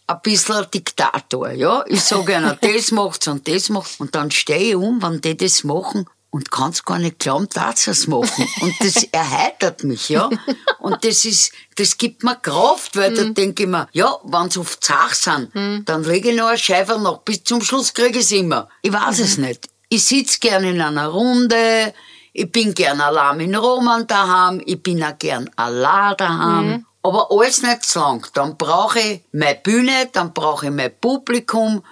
ein 0.07 0.21
bisschen 0.23 0.57
ein 0.57 0.67
Diktator, 0.73 1.51
ja. 1.51 1.85
Ich 1.87 2.03
sag 2.03 2.29
einer, 2.31 2.57
das 2.61 2.91
macht's 2.91 3.29
und 3.29 3.47
das 3.49 3.69
macht's. 3.69 3.97
Und 3.99 4.15
dann 4.15 4.31
stehe 4.31 4.71
ich 4.71 4.77
um, 4.77 5.03
wenn 5.03 5.21
die 5.21 5.37
das 5.37 5.65
machen 5.65 6.07
und 6.35 6.51
kann's 6.51 6.85
gar 6.85 6.99
nicht 6.99 7.21
glauben, 7.21 7.47
dass 7.55 7.87
es 7.87 8.09
machen. 8.09 8.49
Und 8.61 8.75
das 8.81 9.05
erheitert 9.13 9.85
mich, 9.85 10.09
ja. 10.09 10.29
Und 10.81 11.05
das 11.05 11.25
ist, 11.25 11.53
das 11.77 11.97
gibt 11.97 12.25
mir 12.25 12.35
Kraft, 12.35 12.97
weil 12.97 13.15
da 13.15 13.23
denke 13.23 13.63
ich 13.63 13.69
mir, 13.69 13.87
ja, 13.93 14.19
wenn's 14.25 14.59
auf 14.59 14.81
Zach 14.81 15.15
sind, 15.15 15.53
dann 15.85 16.03
lege 16.03 16.31
ich 16.31 16.37
noch 16.37 16.49
eine 16.49 16.59
Scheibe 16.59 16.99
noch. 16.99 17.19
Bis 17.19 17.45
zum 17.45 17.63
Schluss 17.63 17.95
kriege 17.95 18.19
ich's 18.19 18.33
immer. 18.33 18.69
Ich 18.83 18.93
weiß 18.93 19.21
es 19.21 19.39
nicht. 19.39 19.69
Ich 19.89 20.05
sitz 20.07 20.41
gern 20.41 20.65
in 20.65 20.81
einer 20.81 21.07
Runde, 21.07 21.95
ich 22.33 22.51
bin 22.51 22.75
gern 22.75 23.01
allein 23.01 23.37
mit 23.37 23.57
Roman 23.57 24.05
daheim, 24.05 24.61
ich 24.67 24.83
bin 24.83 25.05
auch 25.05 25.17
gern 25.17 25.49
allein 25.55 26.17
daheim. 26.17 26.85
Aber 27.05 27.29
alles 27.31 27.63
nicht 27.63 27.85
zu 27.85 28.01
lang. 28.01 28.27
Dann 28.35 28.57
brauche 28.57 28.99
ich 28.99 29.23
meine 29.31 29.61
Bühne, 29.63 30.09
dann 30.13 30.33
brauche 30.33 30.67
ich 30.67 30.73
mein 30.73 30.99
Publikum, 31.01 31.85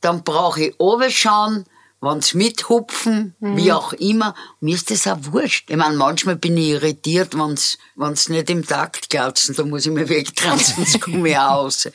dann 0.00 0.24
brauche 0.24 0.62
ich 0.62 0.80
runterschauen, 0.80 1.66
wenn's 2.00 2.34
mithupfen, 2.34 3.34
wie 3.40 3.72
auch 3.72 3.92
immer. 3.92 4.34
Mir 4.60 4.74
ist 4.74 4.90
das 4.90 5.06
auch 5.06 5.18
wurscht. 5.20 5.70
Ich 5.70 5.76
meine, 5.76 5.96
manchmal 5.96 6.36
bin 6.36 6.56
ich 6.56 6.68
irritiert, 6.68 7.36
wenn's, 7.36 7.78
wenn's 7.96 8.28
nicht 8.28 8.50
im 8.50 8.66
Takt 8.66 9.10
glatzen, 9.10 9.54
da 9.54 9.64
muss 9.64 9.86
ich 9.86 9.92
mich 9.92 10.08
wegdrehen, 10.08 10.58
sonst 10.76 11.00
komme 11.00 11.30
ich 11.30 11.36
auch 11.36 11.64
raus. 11.64 11.88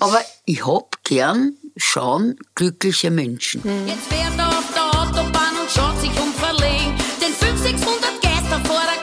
Aber 0.00 0.20
ich 0.44 0.66
hab 0.66 1.02
gern 1.04 1.54
schauen 1.76 2.38
glückliche 2.54 3.10
Menschen. 3.10 3.62
Jetzt 3.86 4.06
fährt 4.08 4.36
er 4.36 4.48
auf 4.48 4.64
der 4.74 5.00
Autobahn 5.00 5.54
und 5.60 5.70
schaut 5.70 6.00
sich 6.00 6.10
um 6.20 6.32
verlegen. 6.34 6.94
Den 7.20 7.32
500, 7.32 7.58
600 7.58 8.22
Geister 8.22 8.60
vor 8.64 8.80
der. 8.80 8.98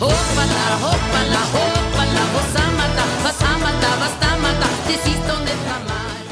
Hoppala, 0.00 0.80
hoppala, 0.80 1.42
hoppala, 1.52 2.22
was 2.34 2.50
haben 2.56 2.76
wir 2.80 2.90
da, 2.96 3.04
was 3.22 3.38
haben 3.46 3.60
wir 3.60 3.74
da, 3.82 3.90
was 4.00 4.14
haben 4.24 4.42
wir 4.42 4.54
da, 4.60 4.68
das 4.88 5.02
ist 5.12 5.24
doch 5.28 5.40
nicht. 5.44 5.59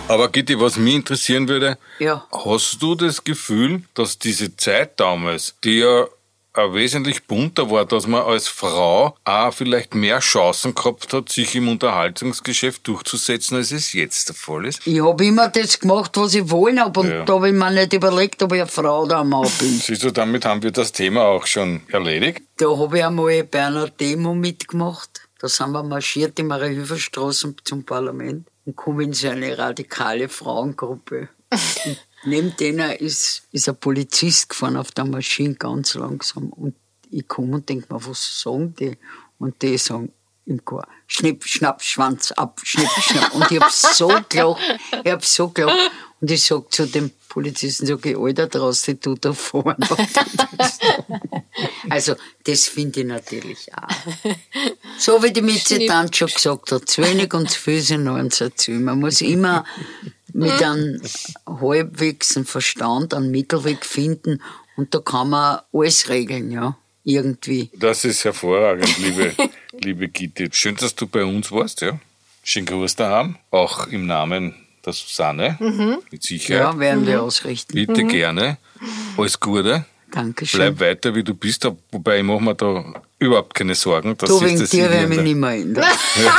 Aber 0.08 0.28
Gitti, 0.30 0.58
was 0.58 0.76
mich 0.76 0.94
interessieren 0.94 1.48
würde, 1.48 1.76
Ja. 1.98 2.26
hast 2.32 2.78
du 2.80 2.94
das 2.94 3.22
Gefühl, 3.24 3.82
dass 3.94 4.18
diese 4.18 4.56
Zeit 4.56 4.98
damals, 4.98 5.54
die 5.64 5.78
ja 5.80 6.06
wesentlich 6.72 7.24
bunter 7.24 7.70
war, 7.70 7.84
dass 7.84 8.08
man 8.08 8.22
als 8.22 8.48
Frau 8.48 9.14
auch 9.24 9.52
vielleicht 9.54 9.94
mehr 9.94 10.18
Chancen 10.18 10.74
gehabt 10.74 11.12
hat, 11.12 11.28
sich 11.28 11.54
im 11.54 11.68
Unterhaltungsgeschäft 11.68 12.84
durchzusetzen, 12.88 13.58
als 13.58 13.70
es 13.70 13.92
jetzt 13.92 14.28
der 14.28 14.34
Fall 14.34 14.64
ist? 14.64 14.84
Ich 14.84 15.00
hab 15.00 15.20
immer 15.20 15.48
das 15.48 15.78
gemacht, 15.78 16.16
was 16.16 16.34
ich 16.34 16.50
wollen 16.50 16.80
hab 16.80 16.96
und 16.96 17.10
Ja. 17.10 17.24
da 17.24 17.34
hab 17.34 17.44
ich 17.44 17.52
mir 17.52 17.70
nicht 17.70 17.92
überlegt, 17.92 18.42
ob 18.42 18.52
ich 18.54 18.60
eine 18.62 18.68
Frau 18.70 19.02
oder 19.04 19.20
ein 19.20 19.28
Mann 19.28 19.48
bin. 19.60 19.78
Siehst 19.78 20.02
du, 20.02 20.10
damit 20.10 20.44
haben 20.46 20.62
wir 20.62 20.72
das 20.72 20.90
Thema 20.90 21.22
auch 21.26 21.46
schon 21.46 21.82
erledigt. 21.92 22.42
Da 22.56 22.66
hab 22.76 22.92
ich 22.94 23.04
einmal 23.04 23.44
bei 23.44 23.64
einer 23.64 23.88
Demo 23.90 24.34
mitgemacht. 24.34 25.10
Da 25.40 25.46
sind 25.48 25.70
wir 25.70 25.84
marschiert 25.84 26.36
in 26.40 26.48
Mariahilferstraße 26.48 27.54
zum 27.62 27.84
Parlament 27.84 28.48
und 28.68 28.76
kommen 28.76 29.00
in 29.00 29.12
so 29.14 29.28
eine 29.28 29.56
radikale 29.56 30.28
Frauengruppe. 30.28 31.30
Und 31.86 32.06
neben 32.24 32.54
denen 32.58 32.90
ist, 32.90 33.44
ist 33.50 33.66
ein 33.66 33.80
Polizist 33.80 34.50
gefahren 34.50 34.76
auf 34.76 34.90
der 34.90 35.06
Maschine 35.06 35.54
ganz 35.54 35.94
langsam. 35.94 36.50
Und 36.50 36.74
ich 37.10 37.26
komme 37.26 37.54
und 37.54 37.68
denk 37.70 37.90
mir, 37.90 38.06
was 38.06 38.42
sagen 38.42 38.74
die? 38.78 38.98
Und 39.38 39.62
die 39.62 39.78
sagen 39.78 40.12
im 40.44 40.62
Chor, 40.66 40.86
Schnipp, 41.06 41.46
Schnapp, 41.46 41.82
Schwanz 41.82 42.30
ab, 42.32 42.60
Schnipp, 42.62 42.90
Schnapp. 42.90 43.34
Und 43.34 43.50
ich 43.50 43.58
hab 43.58 43.70
so 43.70 44.08
gelacht, 44.28 44.60
ich 45.02 45.12
hab 45.12 45.24
so 45.24 45.48
gelacht. 45.48 45.90
Und 46.20 46.30
ich 46.30 46.44
sag 46.44 46.72
zu 46.72 46.86
dem 46.86 47.10
Polizisten, 47.28 47.86
sag 47.86 48.04
ich, 48.06 48.16
Alter, 48.16 48.48
traust 48.48 48.88
du 48.88 48.94
du 48.94 49.14
da 49.14 49.32
vorne? 49.32 49.76
Also, 51.90 52.14
das 52.44 52.66
finde 52.66 53.00
ich 53.00 53.06
natürlich 53.06 53.68
auch. 53.74 53.88
So 54.98 55.22
wie 55.22 55.32
die 55.32 55.42
Mitzitant 55.42 56.16
schon 56.16 56.28
gesagt 56.28 56.72
hat, 56.72 56.88
zu 56.88 57.02
wenig 57.02 57.32
und 57.34 57.50
zu 57.50 57.58
viel 57.58 57.80
sind 57.80 58.32
zu 58.32 58.50
viel. 58.56 58.78
Man 58.78 59.00
muss 59.00 59.20
immer 59.20 59.64
mit 60.32 60.62
einem 60.62 61.00
halbwegs 61.46 62.38
Verstand 62.44 63.14
einen 63.14 63.30
Mittelweg 63.30 63.84
finden 63.84 64.42
und 64.76 64.94
da 64.94 65.00
kann 65.00 65.30
man 65.30 65.60
alles 65.72 66.08
regeln, 66.08 66.50
ja. 66.50 66.76
Irgendwie. 67.04 67.70
Das 67.74 68.04
ist 68.04 68.24
hervorragend, 68.24 68.98
liebe, 68.98 69.34
liebe 69.80 70.08
Gitti. 70.08 70.48
Schön, 70.52 70.76
dass 70.76 70.94
du 70.94 71.06
bei 71.06 71.24
uns 71.24 71.50
warst, 71.50 71.80
ja. 71.80 71.98
Schönen 72.42 72.66
Gruß 72.66 72.96
daheim, 72.96 73.36
auch 73.50 73.86
im 73.86 74.06
Namen 74.06 74.54
der 74.88 74.94
Susanne, 74.94 75.56
mit 76.10 76.22
Sicherheit. 76.22 76.74
Ja, 76.74 76.78
werden 76.78 77.06
wir 77.06 77.22
ausrichten. 77.22 77.74
Bitte 77.74 78.04
gerne. 78.04 78.58
Alles 79.16 79.38
Gute. 79.38 79.84
Dankeschön. 80.10 80.58
Bleib 80.58 80.80
weiter, 80.80 81.14
wie 81.14 81.22
du 81.22 81.34
bist, 81.34 81.68
wobei 81.92 82.18
ich 82.18 82.24
mache 82.24 82.42
mir 82.42 82.54
da 82.54 82.82
überhaupt 83.18 83.54
keine 83.54 83.74
Sorgen. 83.74 84.16
Dass 84.16 84.28
du, 84.30 84.38
sich 84.38 84.48
wegen 84.48 84.60
das 84.60 84.70
dir 84.70 84.82
werde 84.90 84.94
ich 84.94 85.00
irgendwie 85.02 85.16
mich 85.16 85.24
nicht 85.24 85.36
mehr 85.36 85.50
ändern. 85.52 85.84
Ja, 86.24 86.38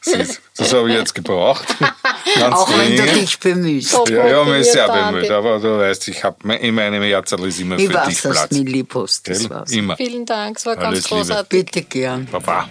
siehst, 0.00 0.42
das 0.56 0.72
habe 0.74 0.90
ich 0.90 0.96
jetzt 0.96 1.14
gebraucht. 1.14 1.66
Ganz 2.34 2.54
Auch 2.54 2.68
wenn 2.78 2.96
du 2.96 3.02
dich 3.04 3.38
bemühst. 3.38 3.90
So 3.90 4.04
Ja, 4.08 4.26
ja, 4.26 4.44
mir 4.44 4.58
ist 4.58 4.72
sehr 4.72 4.88
bemüht, 4.88 5.30
aber 5.30 5.58
du 5.60 5.78
weißt, 5.78 6.08
ich 6.08 6.24
habe 6.24 6.54
in 6.56 6.74
meinem 6.74 7.02
Herz 7.02 7.32
ist 7.32 7.60
immer 7.60 7.78
Ich 7.78 7.86
für 7.88 7.94
weiß, 7.94 8.08
dich 8.08 8.20
Platz. 8.22 8.48
du 8.48 8.62
mich 8.62 8.72
lieb 8.72 8.94
hast. 8.94 9.28
Das 9.28 9.48
war's. 9.48 9.70
Immer. 9.70 9.96
Vielen 9.96 10.26
Dank, 10.26 10.58
es 10.58 10.66
war 10.66 10.76
Alles 10.78 10.82
ganz 10.82 11.10
Liebe. 11.10 11.16
großartig. 11.20 11.64
Bitte 11.64 11.82
gern. 11.82 12.26
Baba. 12.30 12.68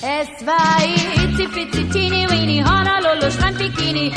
Es 0.00 0.46
war 0.46 0.78
itzi 1.24 1.48
pitzi 1.48 1.88
teeny 1.90 2.24
weeny 2.30 2.62
Honolulu 2.64 3.32
Strandbikini 3.32 4.12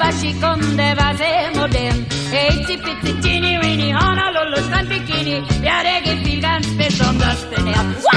war 0.00 0.12
schick 0.12 0.34
und 0.42 0.76
er 0.78 0.96
war 0.96 1.14
sehr 1.16 1.50
modern 1.54 2.04
Itzi 2.32 2.76
pitzi 2.78 3.20
teeny 3.20 3.56
weeny 3.62 3.92
Honolulu 3.92 4.56
Strandbikini 4.66 5.42
Ja, 5.62 5.82
der 5.84 6.00
gefiel 6.14 6.40
ganz 6.40 6.66
besonders 6.76 7.48
den 7.56 7.66
Herrn. 7.68 7.94
Wow! 8.02 8.10